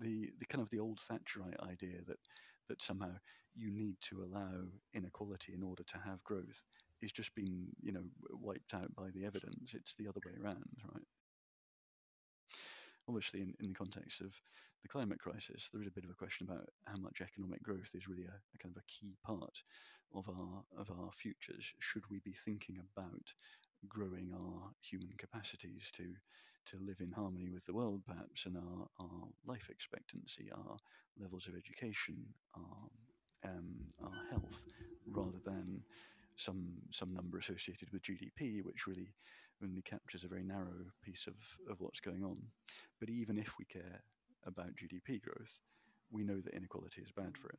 [0.00, 2.18] The the kind of the old Thatcherite idea that
[2.68, 3.12] that somehow
[3.54, 4.52] you need to allow
[4.94, 6.66] inequality in order to have growth
[7.00, 9.74] is just been, you know, wiped out by the evidence.
[9.74, 11.04] It's the other way around, right?
[13.08, 14.32] obviously in, in the context of
[14.82, 17.90] the climate crisis, there is a bit of a question about how much economic growth
[17.94, 19.56] is really a, a kind of a key part
[20.14, 21.72] of our of our futures.
[21.80, 23.34] Should we be thinking about
[23.88, 26.04] growing our human capacities to
[26.66, 30.76] to live in harmony with the world, perhaps, and our, our life expectancy, our
[31.20, 32.16] levels of education,
[32.56, 32.88] our
[33.50, 34.64] um, our health,
[35.10, 35.82] rather than
[36.36, 39.12] some some number associated with GDP, which really
[39.62, 41.34] only captures a very narrow piece of,
[41.70, 42.36] of what's going on.
[42.98, 44.02] But even if we care
[44.46, 45.60] about GDP growth,
[46.10, 47.58] we know that inequality is bad for it.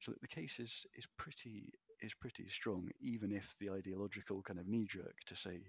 [0.00, 4.68] So the case is is pretty is pretty strong, even if the ideological kind of
[4.68, 5.60] knee jerk to say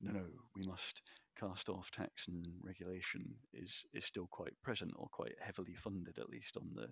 [0.00, 1.02] no, no, we must
[1.38, 6.30] cast off tax and regulation is is still quite present or quite heavily funded, at
[6.30, 6.88] least on the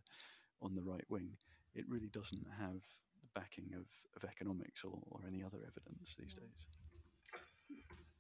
[0.62, 1.30] on the right wing.
[1.74, 2.80] It really doesn't have
[3.20, 6.66] the backing of, of economics or, or any other evidence these days.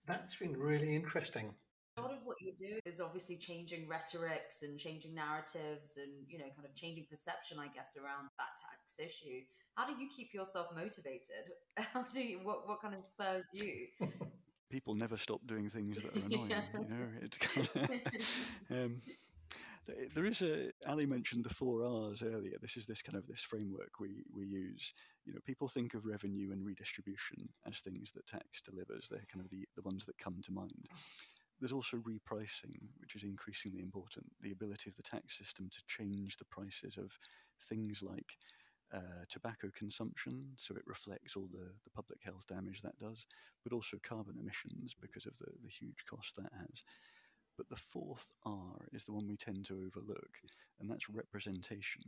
[0.06, 1.54] That's been really interesting.
[1.96, 6.38] A lot of what you do is obviously changing rhetorics and changing narratives and, you
[6.38, 9.42] know, kind of changing perception, I guess, around that tax issue.
[9.76, 11.50] How do you keep yourself motivated?
[11.76, 13.88] How do you, what, what kind of spurs you?
[14.70, 16.62] People never stop doing things that are annoying, Yeah.
[16.74, 17.06] you know.
[17.20, 19.02] It's kind of, um,
[20.14, 22.56] there is a Ali mentioned the four R's earlier.
[22.60, 24.92] This is this kind of this framework we we use.
[25.26, 29.08] You know, people think of revenue and redistribution as things that tax delivers.
[29.10, 30.88] They're kind of the the ones that come to mind.
[31.60, 34.26] There's also repricing, which is increasingly important.
[34.40, 37.16] The ability of the tax system to change the prices of
[37.68, 38.36] things like
[38.94, 43.26] uh, tobacco consumption, so it reflects all the, the public health damage that does,
[43.64, 46.82] but also carbon emissions because of the, the huge cost that has.
[47.56, 50.34] But the fourth R is the one we tend to overlook,
[50.80, 52.02] and that's representation.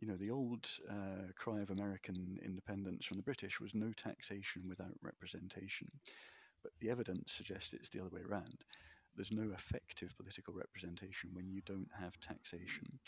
[0.00, 4.62] You know, the old uh, cry of American independence from the British was no taxation
[4.68, 5.88] without representation.
[6.62, 8.64] But the evidence suggests it's the other way around.
[9.14, 12.98] There's no effective political representation when you don't have taxation.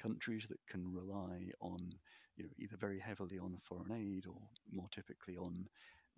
[0.00, 1.90] Countries that can rely on,
[2.38, 4.38] you know, either very heavily on foreign aid or
[4.72, 5.66] more typically on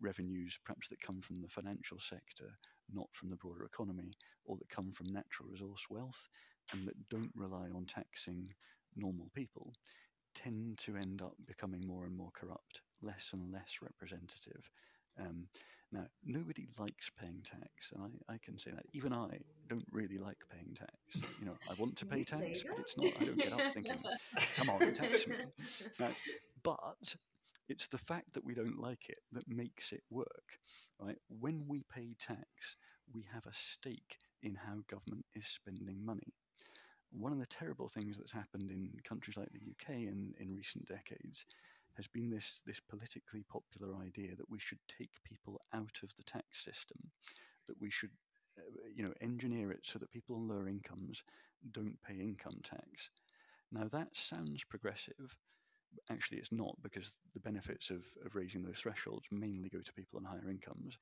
[0.01, 2.51] revenues perhaps that come from the financial sector,
[2.93, 4.13] not from the broader economy,
[4.45, 6.29] or that come from natural resource wealth
[6.73, 8.49] and that don't rely on taxing
[8.97, 9.73] normal people,
[10.35, 14.71] tend to end up becoming more and more corrupt, less and less representative.
[15.19, 15.47] Um,
[15.93, 18.87] now, nobody likes paying tax, and I, I can say that.
[18.93, 20.93] Even I don't really like paying tax.
[21.41, 23.13] You know, I want to pay tax, but it's not.
[23.21, 24.01] I don't get up thinking,
[24.57, 25.37] "Come on, tax me."
[25.99, 26.11] Now,
[26.63, 26.79] but
[27.69, 30.59] it's the fact that we don't like it that makes it work,
[31.01, 31.19] right?
[31.41, 32.77] When we pay tax,
[33.13, 36.35] we have a stake in how government is spending money.
[37.13, 40.87] One of the terrible things that's happened in countries like the UK in, in recent
[40.87, 41.47] decades
[42.01, 46.25] has been this, this politically popular idea that we should take people out of the
[46.25, 46.97] tax system,
[47.69, 48.09] that we should
[48.59, 48.63] uh,
[48.97, 51.23] you know, engineer it so that people on lower incomes
[51.73, 53.11] don't pay income tax.
[53.71, 55.37] Now that sounds progressive.
[56.11, 60.19] Actually, it's not because the benefits of, of raising those thresholds mainly go to people
[60.19, 60.97] on higher incomes,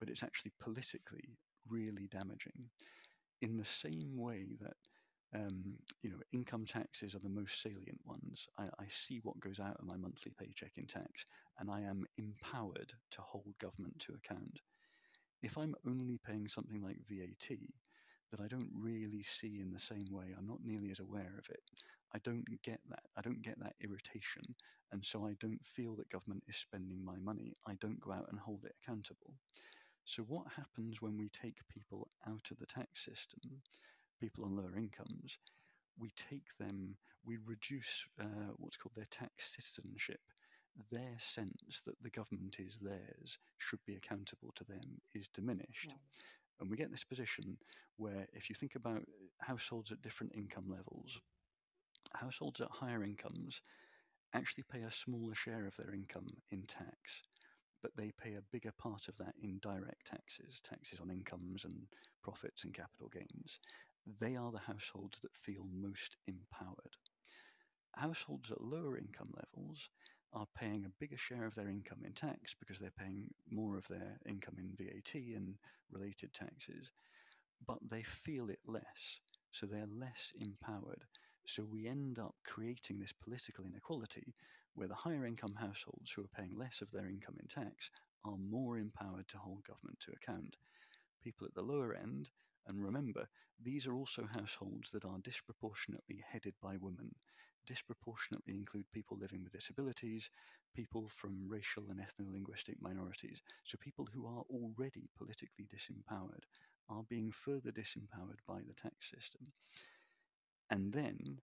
[0.00, 2.70] but it's actually politically really damaging.
[3.40, 4.76] In the same way that
[5.34, 8.46] um, you know, income taxes are the most salient ones.
[8.58, 11.26] I, I see what goes out of my monthly paycheck in tax,
[11.58, 14.60] and I am empowered to hold government to account.
[15.42, 17.70] If I'm only paying something like VAT
[18.30, 21.48] that I don't really see in the same way, I'm not nearly as aware of
[21.50, 21.62] it.
[22.14, 23.04] I don't get that.
[23.16, 24.42] I don't get that irritation,
[24.92, 27.56] and so I don't feel that government is spending my money.
[27.66, 29.34] I don't go out and hold it accountable.
[30.04, 33.62] So what happens when we take people out of the tax system?
[34.20, 35.38] People on lower incomes,
[35.98, 40.20] we take them, we reduce uh, what's called their tax citizenship.
[40.90, 45.86] Their sense that the government is theirs, should be accountable to them, is diminished.
[45.88, 46.20] Yeah.
[46.60, 47.56] And we get this position
[47.96, 49.02] where, if you think about
[49.38, 51.20] households at different income levels,
[52.12, 53.62] households at higher incomes
[54.34, 57.22] actually pay a smaller share of their income in tax,
[57.80, 61.86] but they pay a bigger part of that in direct taxes, taxes on incomes and
[62.22, 63.60] profits and capital gains
[64.20, 66.96] they are the households that feel most empowered.
[67.96, 69.88] Households at lower income levels
[70.32, 73.86] are paying a bigger share of their income in tax because they're paying more of
[73.88, 75.56] their income in VAT and
[75.90, 76.90] related taxes,
[77.66, 79.20] but they feel it less,
[79.52, 81.04] so they're less empowered.
[81.46, 84.34] So we end up creating this political inequality
[84.74, 87.90] where the higher income households who are paying less of their income in tax
[88.24, 90.56] are more empowered to hold government to account.
[91.22, 92.30] People at the lower end
[92.66, 93.28] and remember,
[93.62, 97.14] these are also households that are disproportionately headed by women,
[97.66, 100.30] disproportionately include people living with disabilities,
[100.74, 103.42] people from racial and ethno-linguistic minorities.
[103.64, 106.44] So people who are already politically disempowered
[106.88, 109.52] are being further disempowered by the tax system.
[110.70, 111.40] And then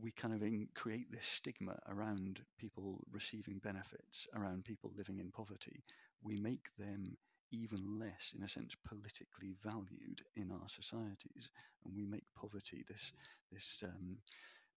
[0.00, 5.30] we kind of in, create this stigma around people receiving benefits, around people living in
[5.30, 5.82] poverty.
[6.22, 7.16] We make them
[7.52, 11.50] even less, in a sense, politically valued in our societies,
[11.84, 13.12] and we make poverty this
[13.52, 14.16] this um,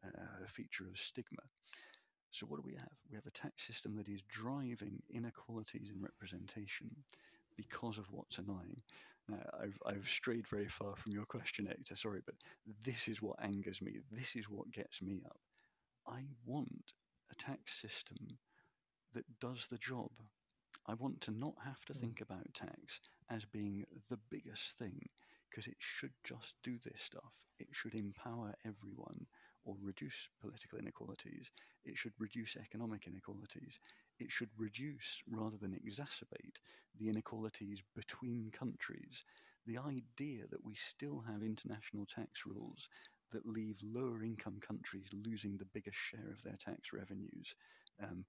[0.05, 1.43] uh, feature of stigma.
[2.31, 2.91] So what do we have?
[3.09, 6.91] We have a tax system that is driving inequalities in representation
[7.55, 8.81] because of what's annoying.
[9.29, 12.35] Now, I've, I've strayed very far from your question, Hector, sorry, but
[12.83, 13.93] this is what angers me.
[14.11, 15.39] This is what gets me up.
[16.07, 16.93] I want
[17.31, 18.17] a tax system
[19.13, 20.11] that does the job
[20.87, 21.99] I want to not have to Mm.
[21.99, 25.09] think about tax as being the biggest thing
[25.49, 27.45] because it should just do this stuff.
[27.59, 29.25] It should empower everyone
[29.63, 31.51] or reduce political inequalities.
[31.85, 33.79] It should reduce economic inequalities.
[34.19, 36.57] It should reduce rather than exacerbate
[36.97, 39.23] the inequalities between countries.
[39.65, 42.89] The idea that we still have international tax rules
[43.31, 47.55] that leave lower income countries losing the biggest share of their tax revenues.
[48.01, 48.25] Um,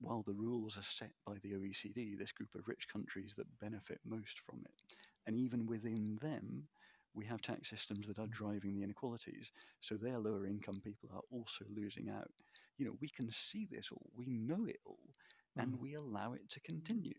[0.00, 4.00] while the rules are set by the OECD, this group of rich countries that benefit
[4.04, 4.74] most from it.
[5.26, 6.68] And even within them,
[7.14, 9.52] we have tax systems that are driving the inequalities.
[9.80, 12.30] So their lower income people are also losing out.
[12.78, 15.14] You know, we can see this all, we know it all,
[15.56, 15.78] and Mhm.
[15.78, 17.14] we allow it to continue.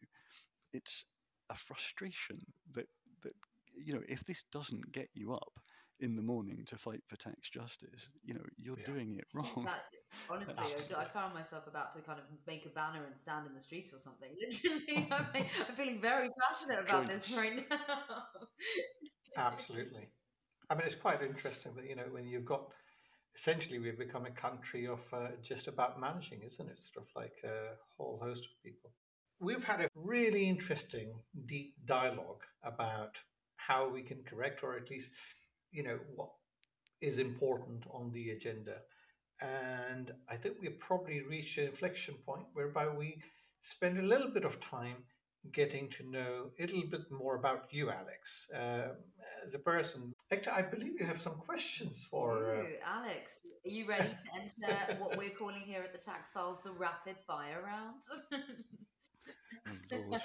[0.73, 1.05] It's
[1.49, 2.88] a frustration that
[3.21, 3.34] that
[3.78, 5.59] you know, if this doesn't get you up
[5.99, 8.86] in the morning to fight for tax justice, you know, you're Yeah.
[8.86, 9.65] doing it wrong.
[9.65, 9.95] that-
[10.30, 13.53] honestly, I, I found myself about to kind of make a banner and stand in
[13.53, 14.30] the street or something.
[14.47, 17.78] Literally, I'm, I'm feeling very passionate about this right now.
[19.38, 20.10] Absolutely.
[20.70, 22.72] I mean, it's quite interesting that, you know, when you've got
[23.36, 26.80] essentially we've become a country of uh, just about managing, isn't it?
[26.80, 28.91] Sort of like a whole host of people.
[29.39, 31.14] We've had a really interesting,
[31.45, 33.18] deep dialogue about
[33.58, 35.12] how we can correct, or at least,
[35.72, 36.30] you know, what
[37.01, 38.78] is important on the agenda.
[39.42, 43.22] And I think we've probably reached an inflection point whereby we
[43.62, 44.98] spend a little bit of time
[45.52, 48.96] getting to know a little bit more about you, Alex, um,
[49.46, 50.14] as a person.
[50.32, 52.56] Hector, I believe you have some questions for.
[52.56, 56.62] Uh, Alex, are you ready to enter what we're calling here at the Tax Files
[56.62, 58.02] the rapid fire round?
[59.92, 60.22] Oh, Lord.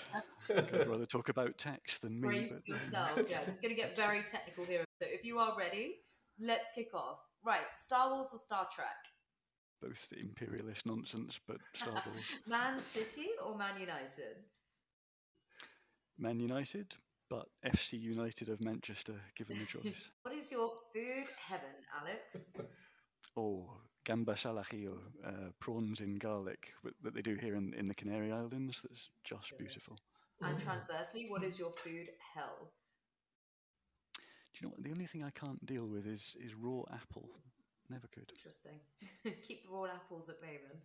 [0.74, 2.28] I'd rather talk about tax than me.
[2.28, 3.30] Brace but- yourself.
[3.30, 4.84] Yeah, it's going to get very technical here.
[5.00, 5.96] So if you are ready,
[6.38, 7.18] let's kick off.
[7.44, 8.96] Right, Star Wars or Star Trek?
[9.80, 12.36] both imperialist nonsense, but Star Wars.
[12.46, 14.36] Man City or Man United?
[16.18, 16.94] Man United,
[17.28, 20.10] but FC United of Manchester, given the choice.
[20.22, 22.44] What is your food heaven, Alex?
[23.36, 23.66] or
[24.04, 27.94] gambas al ajillo, uh, prawns in garlic that, that they do here in, in the
[27.94, 28.82] Canary Islands.
[28.82, 29.96] That's just beautiful.
[30.42, 32.72] And transversely, what is your food hell?
[34.54, 34.84] Do you know what?
[34.84, 37.28] The only thing I can't deal with is, is raw apple.
[37.88, 38.30] Never could.
[38.30, 38.80] Interesting.
[39.46, 40.80] Keep the raw apples at bay then.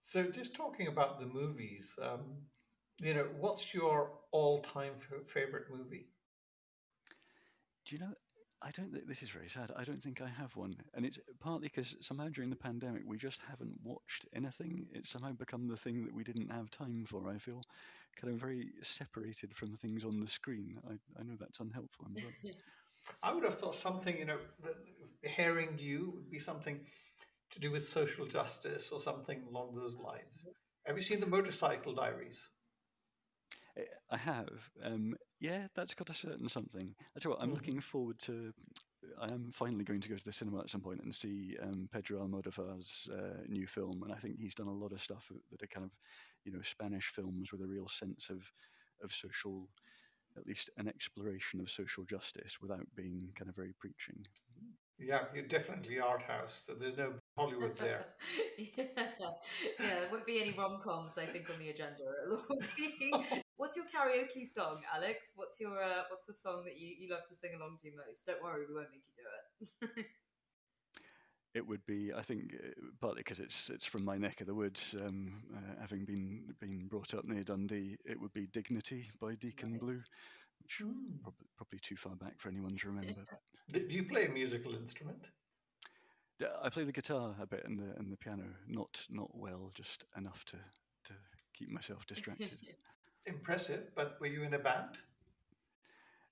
[0.00, 2.20] so, just talking about the movies, um,
[2.98, 6.08] you know, what's your all-time f- favorite movie?
[7.86, 8.14] Do you know?
[8.62, 8.92] I don't.
[8.92, 9.72] thi- This is very sad.
[9.76, 13.16] I don't think I have one, and it's partly because somehow during the pandemic we
[13.16, 14.86] just haven't watched anything.
[14.92, 17.28] It's somehow become the thing that we didn't have time for.
[17.28, 17.62] I feel
[18.16, 20.78] kind of very separated from things on the screen.
[20.88, 22.06] I, I know that's unhelpful.
[22.06, 22.32] I'm sorry.
[23.22, 24.38] I would have thought something, you know,
[25.22, 26.80] hearing you would be something
[27.50, 30.46] to do with social justice or something along those lines.
[30.86, 32.50] Have you seen the Motorcycle Diaries?
[33.76, 34.70] Eh, I have.
[34.82, 36.94] Um, yeah, that's got a certain something.
[37.16, 37.54] I tell you what, I'm Mhm.
[37.54, 38.52] looking forward to.
[39.20, 41.88] I am finally going to go to the cinema at some point and see um,
[41.92, 45.62] Pedro Almodovar's uh, new film, and I think he's done a lot of stuff that
[45.62, 45.90] are kind of,
[46.44, 48.50] you know, Spanish films with a real sense of
[49.02, 49.68] of social,
[50.36, 54.24] at least an exploration of social justice without being kind of very preaching.
[54.98, 56.62] Yeah, you're definitely art house.
[56.66, 58.04] So there's no Hollywood there.
[58.56, 58.84] yeah.
[58.86, 59.14] yeah,
[59.78, 62.04] there won't be any rom coms, I think, on the agenda.
[62.76, 63.12] Be...
[63.56, 65.32] What's your karaoke song, Alex?
[65.34, 68.26] What's your uh, what's the song that you, you love to sing along to most?
[68.26, 70.06] Don't worry, we won't make you do it.
[71.54, 74.54] It would be, I think, uh, partly because it's it's from my neck of the
[74.54, 77.96] woods, um, uh, having been been brought up near Dundee.
[78.06, 80.00] It would be "Dignity" by Deacon Blue,
[80.62, 81.16] which Hmm.
[81.22, 83.26] probably, probably too far back for anyone to remember.
[83.72, 85.28] Do do you play a musical instrument?
[86.62, 90.04] I play the guitar a bit and the and the piano, not not well, just
[90.16, 90.56] enough to
[91.04, 91.14] to
[91.54, 92.58] keep myself distracted.
[93.26, 94.98] Impressive, but were you in a band?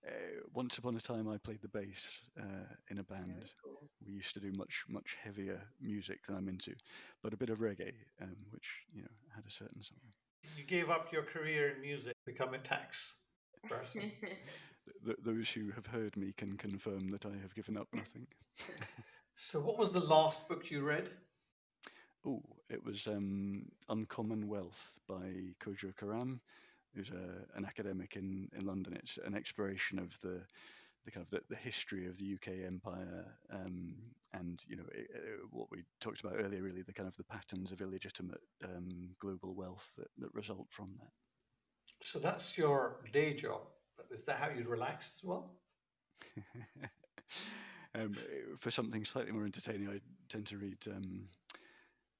[0.07, 3.27] Uh, once upon a time, I played the bass uh, in a band.
[3.27, 3.89] Very cool.
[4.07, 6.75] We used to do much much heavier music than I'm into,
[7.23, 7.93] but a bit of reggae,
[8.23, 10.11] um, which you know had a certain something.
[10.57, 13.19] You gave up your career in music, become a tax
[13.69, 14.11] person.
[15.05, 18.27] Th- those who have heard me can confirm that I have given up nothing.
[19.37, 21.11] so, what was the last book you read?
[22.27, 26.41] Oh, it was um, Uncommon Wealth by Kojo Koram,
[26.95, 28.95] who's a, an academic in, in London.
[28.95, 30.43] It's an exploration of the
[31.05, 33.95] the kind of the, the history of the UK empire, um,
[34.35, 35.21] and you know i i
[35.51, 39.55] what we talked about earlier, really the kind of the patterns of illegitimate um, global
[39.55, 41.11] wealth that, that result from that.
[42.03, 43.63] So, that's your day job.
[44.11, 45.55] Is that how you relax as well?
[47.95, 48.15] um,
[48.59, 51.29] for something slightly more entertaining, I tend to read um,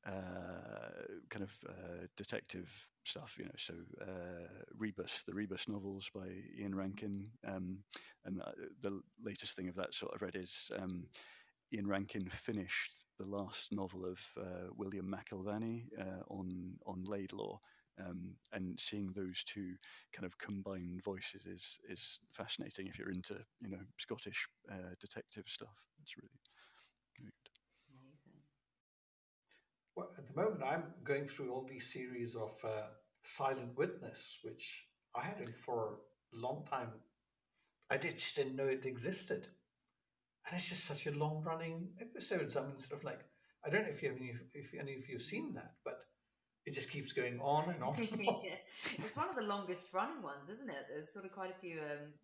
[0.07, 2.71] uh, kind of uh, detective
[3.05, 3.51] stuff, you know.
[3.57, 4.49] So uh,
[4.79, 6.27] Rebus, the Rebus novels by
[6.59, 7.79] Ian Rankin, um,
[8.25, 8.41] and
[8.81, 11.07] the latest thing of that sort of read is um,
[11.73, 17.59] Ian Rankin finished the last novel of uh, William McIlvanney uh, on on Laidlaw.
[17.99, 19.75] Um, and seeing those two
[20.15, 25.45] kind of combined voices is is fascinating if you're into you know Scottish uh, detective
[25.49, 25.77] stuff.
[26.03, 26.31] It's really
[27.19, 27.33] good.
[27.93, 28.43] Amazing.
[29.97, 32.89] Well, at the moment, I'm going through all these series of uh,
[33.23, 35.99] Silent Witness, which I hadn't for
[36.33, 36.91] a long time.
[37.91, 39.49] I just didn't know it existed,
[40.47, 42.57] and it's just such a long running episodes.
[42.57, 43.21] I mean, sort of like
[43.67, 46.01] I don't know if you have any, if any of you've seen that, but
[46.67, 47.97] it just keeps going on and on.
[47.97, 48.43] And on.
[49.05, 50.87] It's one of the longest running ones, isn't it?
[50.89, 52.15] There's sort of quite a few um,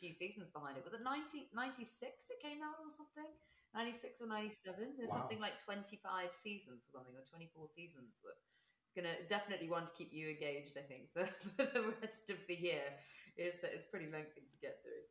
[0.00, 0.84] few seasons behind it.
[0.84, 3.30] Was it 90, 96 it came out or something?
[3.74, 4.94] 96 or 97?
[4.96, 5.18] There's Wow.
[5.18, 8.20] something like 25 seasons or something, or 24 seasons.
[8.22, 11.24] It's going to definitely one to keep you engaged, I think, for,
[11.56, 12.84] for the rest of the year.
[13.36, 15.02] It's, it's pretty lengthy to get through.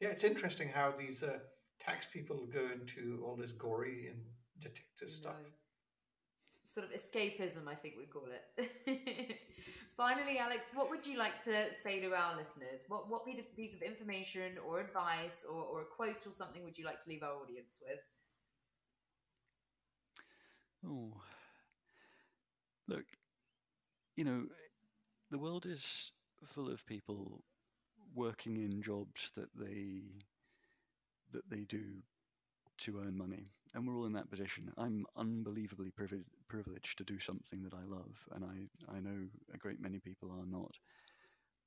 [0.00, 1.38] Yeah, it's interesting how these uh,
[1.78, 4.20] tax people go into all this gory and
[4.58, 5.36] detective stuff.
[6.70, 9.38] Sort of escapism, I think we call it.
[9.96, 12.84] Finally, Alex, what would you like to say to our listeners?
[12.86, 16.84] What what piece of information or advice or, or a quote or something would you
[16.84, 17.98] like to leave our audience with?
[20.84, 21.22] Oh,
[22.88, 23.06] look,
[24.16, 24.46] you know,
[25.30, 26.12] the world is
[26.44, 27.44] full of people
[28.14, 30.02] working in jobs that they
[31.32, 32.02] that they do
[32.78, 34.72] to earn money, and we're all in that position.
[34.76, 39.58] I'm unbelievably privi- privileged to do something that I love, and I I know a
[39.58, 40.78] great many people are not.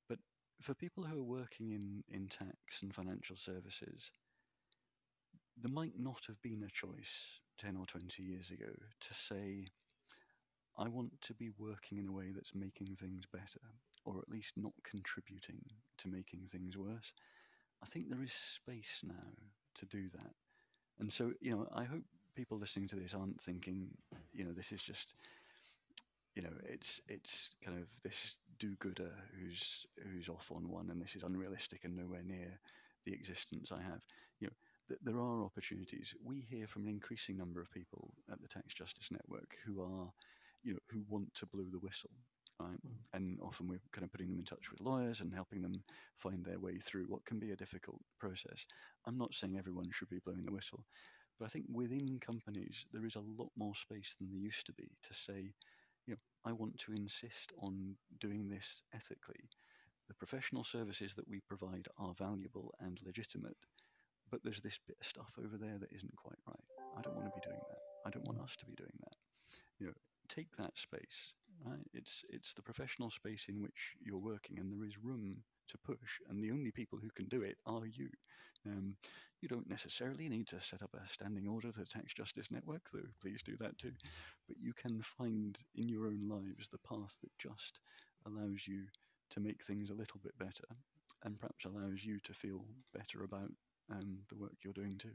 [0.08, 0.18] But
[0.60, 4.12] for people who are working in in tax and financial services,
[5.56, 9.66] there might not have been a choice 10 or 20 years ago to say,
[10.76, 13.60] I want to be working in a way that's making things better,
[14.04, 15.62] or at least not contributing
[15.98, 17.12] to making things worse.
[17.82, 19.32] I think there is space now
[19.76, 20.34] to do that.
[20.98, 22.02] And so, you know, I hope
[22.34, 23.88] people listening to this aren't thinking,
[24.32, 25.14] you know, this is just,
[26.34, 31.16] you know, it's it's kind of this do-gooder who's who's off on one, and this
[31.16, 32.58] is unrealistic and nowhere near
[33.04, 34.02] the existence I have.
[34.40, 34.52] You know,
[34.88, 36.14] th- there are opportunities.
[36.24, 40.10] We hear from an increasing number of people at the Tax Justice Network who are,
[40.62, 42.10] you know, who want to blow the whistle.
[42.60, 42.78] Right?
[42.86, 42.96] Mm.
[43.14, 45.82] And often we're kind of putting them in touch with lawyers and helping them
[46.16, 48.66] find their way through what can be a difficult process.
[49.06, 50.84] I'm not saying everyone should be blowing the whistle,
[51.38, 54.72] but I think within companies there is a lot more space than there used to
[54.72, 55.52] be to say,
[56.06, 59.48] you know, I want to insist on doing this ethically.
[60.08, 63.56] The professional services that we provide are valuable and legitimate,
[64.30, 66.64] but there's this bit of stuff over there that isn't quite right.
[66.96, 67.78] I don't want to be doing that.
[68.06, 69.16] I don't want us to be doing that.
[69.80, 69.92] You know,
[70.28, 71.34] take that space.
[71.64, 71.86] Right?
[71.94, 76.20] It's it's the professional space in which you're working, and there is room to push,
[76.28, 78.08] and the only people who can do it are you.
[78.66, 78.96] Um,
[79.40, 82.82] you don't necessarily need to set up a standing order to the Tax Justice Network,
[82.92, 83.92] though please do that too.
[84.48, 87.80] But you can find in your own lives the path that just
[88.26, 88.84] allows you
[89.30, 90.68] to make things a little bit better,
[91.24, 93.50] and perhaps allows you to feel better about
[93.90, 95.08] um, the work you're doing too.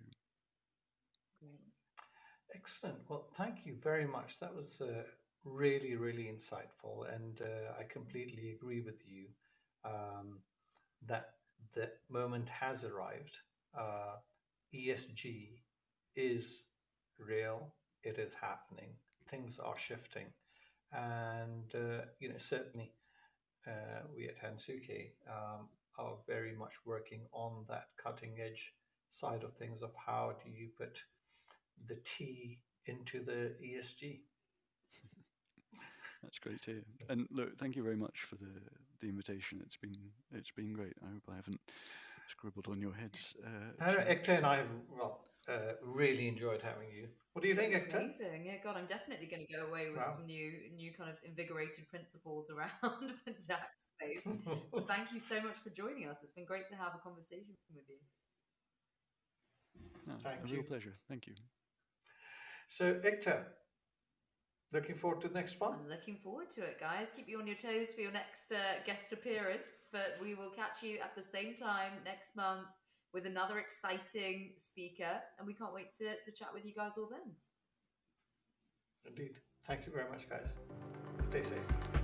[1.40, 1.60] Great.
[2.56, 2.98] Excellent.
[3.08, 4.40] Well, thank you very much.
[4.40, 5.04] That was uh,
[5.44, 9.26] really, really insightful, and uh, I completely agree with you
[9.86, 10.40] um,
[11.08, 11.34] that
[11.74, 13.38] the moment has arrived.
[13.78, 14.18] Uh,
[14.74, 15.62] ESG
[16.16, 16.66] is
[17.18, 17.74] real.
[18.04, 18.90] It is happening.
[19.30, 20.28] Things are shifting,
[20.92, 22.92] and uh, you know certainly
[23.68, 25.68] uh, we at Hansuke um,
[25.98, 28.74] are very much working on that cutting edge
[29.12, 31.02] side of things of how do you put
[31.88, 34.22] the T into the ESG.
[36.24, 36.84] That's great to hear.
[37.10, 38.50] And look, thank you very much for the
[39.00, 39.62] the invitation.
[39.66, 39.96] It's been
[40.32, 40.94] it's been great.
[41.04, 41.62] I hope I haven't
[42.28, 43.36] scribbled on your heads.
[43.44, 47.08] Uh, too and I, well, uh, really enjoyed having you.
[47.34, 48.04] What do you think, Ektaa?
[48.04, 48.46] Amazing.
[48.46, 50.16] Yeah, God, I'm definitely going to go away with Wow.
[50.16, 54.28] some new, new kind of invigorated principles around the tax space.
[54.72, 56.22] But thank you so much for joining us.
[56.24, 57.98] It's been great to have a conversation with you.
[60.08, 60.54] no, Thank a you.
[60.56, 60.96] real pleasure.
[61.08, 61.34] Thank you.
[62.68, 63.46] so, Ektaa,
[64.72, 65.74] looking forward to the next one.
[65.74, 67.12] I'm looking forward to it, guys.
[67.16, 70.84] Keep you on your toes for your next uh, guest appearance, but we will catch
[70.84, 72.68] you at the same time next month
[73.14, 77.10] with another exciting speaker, and we can't wait to, to chat with you guys all
[77.10, 77.34] then.
[79.06, 79.36] Indeed.
[79.68, 80.54] Thank you very much, guys.
[81.20, 81.99] Stay safe.